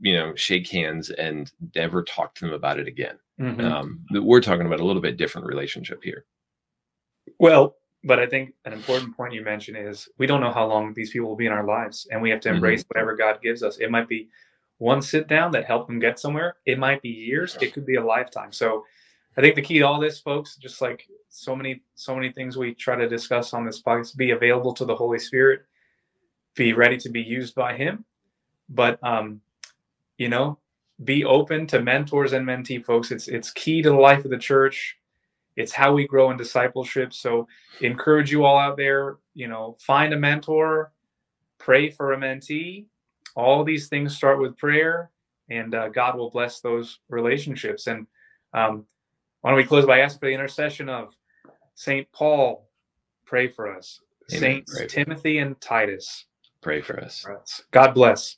you 0.00 0.14
know, 0.14 0.34
shake 0.34 0.68
hands 0.70 1.10
and 1.10 1.52
never 1.74 2.02
talk 2.02 2.34
to 2.36 2.46
them 2.46 2.54
about 2.54 2.78
it 2.78 2.88
again. 2.88 3.18
Mhm. 3.40 3.62
Um, 3.62 4.04
we're 4.10 4.40
talking 4.40 4.66
about 4.66 4.80
a 4.80 4.84
little 4.84 5.02
bit 5.02 5.16
different 5.16 5.46
relationship 5.46 6.02
here. 6.02 6.24
Well, 7.38 7.76
but 8.08 8.18
I 8.18 8.26
think 8.26 8.54
an 8.64 8.72
important 8.72 9.14
point 9.14 9.34
you 9.34 9.42
mentioned 9.42 9.76
is 9.76 10.08
we 10.16 10.26
don't 10.26 10.40
know 10.40 10.50
how 10.50 10.66
long 10.66 10.94
these 10.94 11.10
people 11.10 11.28
will 11.28 11.36
be 11.36 11.44
in 11.44 11.52
our 11.52 11.64
lives, 11.64 12.08
and 12.10 12.22
we 12.22 12.30
have 12.30 12.40
to 12.40 12.48
Mhm. 12.48 12.54
embrace 12.54 12.82
whatever 12.88 13.14
God 13.14 13.42
gives 13.42 13.62
us. 13.62 13.76
It 13.76 13.90
might 13.90 14.08
be 14.08 14.30
one 14.78 15.02
sit 15.02 15.28
down 15.28 15.52
that 15.52 15.66
helped 15.66 15.88
them 15.88 15.98
get 15.98 16.18
somewhere. 16.18 16.56
It 16.64 16.78
might 16.78 17.02
be 17.02 17.10
years. 17.10 17.58
It 17.60 17.74
could 17.74 17.84
be 17.84 17.96
a 17.96 18.04
lifetime. 18.04 18.50
So, 18.50 18.86
I 19.36 19.42
think 19.42 19.56
the 19.56 19.62
key 19.62 19.78
to 19.78 19.84
all 19.84 20.00
this, 20.00 20.18
folks, 20.18 20.56
just 20.56 20.80
like 20.80 21.06
so 21.28 21.54
many, 21.54 21.82
so 21.96 22.14
many 22.14 22.32
things 22.32 22.56
we 22.56 22.74
try 22.74 22.96
to 22.96 23.08
discuss 23.08 23.52
on 23.52 23.66
this 23.66 23.82
podcast, 23.82 24.16
be 24.16 24.30
available 24.30 24.72
to 24.74 24.86
the 24.86 24.96
Holy 24.96 25.18
Spirit, 25.18 25.60
be 26.54 26.72
ready 26.72 26.96
to 26.96 27.10
be 27.10 27.20
used 27.20 27.54
by 27.54 27.76
Him, 27.76 28.06
but 28.70 28.98
um, 29.04 29.42
you 30.16 30.30
know, 30.30 30.58
be 31.04 31.24
open 31.26 31.66
to 31.68 31.80
mentors 31.82 32.32
and 32.32 32.46
mentee 32.46 32.82
folks. 32.82 33.10
It's 33.10 33.28
it's 33.28 33.50
key 33.50 33.82
to 33.82 33.90
the 33.90 33.96
life 33.96 34.24
of 34.24 34.30
the 34.30 34.38
church. 34.38 34.96
It's 35.58 35.72
how 35.72 35.92
we 35.92 36.06
grow 36.06 36.30
in 36.30 36.36
discipleship. 36.36 37.12
So 37.12 37.48
encourage 37.80 38.30
you 38.30 38.44
all 38.44 38.56
out 38.56 38.76
there, 38.76 39.16
you 39.34 39.48
know, 39.48 39.76
find 39.80 40.14
a 40.14 40.16
mentor, 40.16 40.92
pray 41.58 41.90
for 41.90 42.12
a 42.12 42.16
mentee. 42.16 42.86
All 43.34 43.64
these 43.64 43.88
things 43.88 44.14
start 44.16 44.40
with 44.40 44.56
prayer, 44.56 45.10
and 45.50 45.74
uh, 45.74 45.88
God 45.88 46.16
will 46.16 46.30
bless 46.30 46.60
those 46.60 47.00
relationships. 47.08 47.88
And 47.88 48.06
um, 48.54 48.86
why 49.40 49.50
don't 49.50 49.56
we 49.56 49.64
close 49.64 49.84
by 49.84 49.98
asking 49.98 50.20
for 50.20 50.26
the 50.26 50.32
intercession 50.34 50.88
of 50.88 51.08
Saint 51.74 52.06
Paul, 52.12 52.68
pray 53.26 53.48
for 53.48 53.76
us. 53.76 54.00
Amen. 54.30 54.40
Saints 54.40 54.72
Pray 54.76 54.86
Timothy 54.86 55.38
and 55.38 55.60
Titus, 55.60 56.26
Pray 56.62 56.80
for 56.82 57.00
us. 57.00 57.62
God 57.72 57.94
bless. 57.94 58.37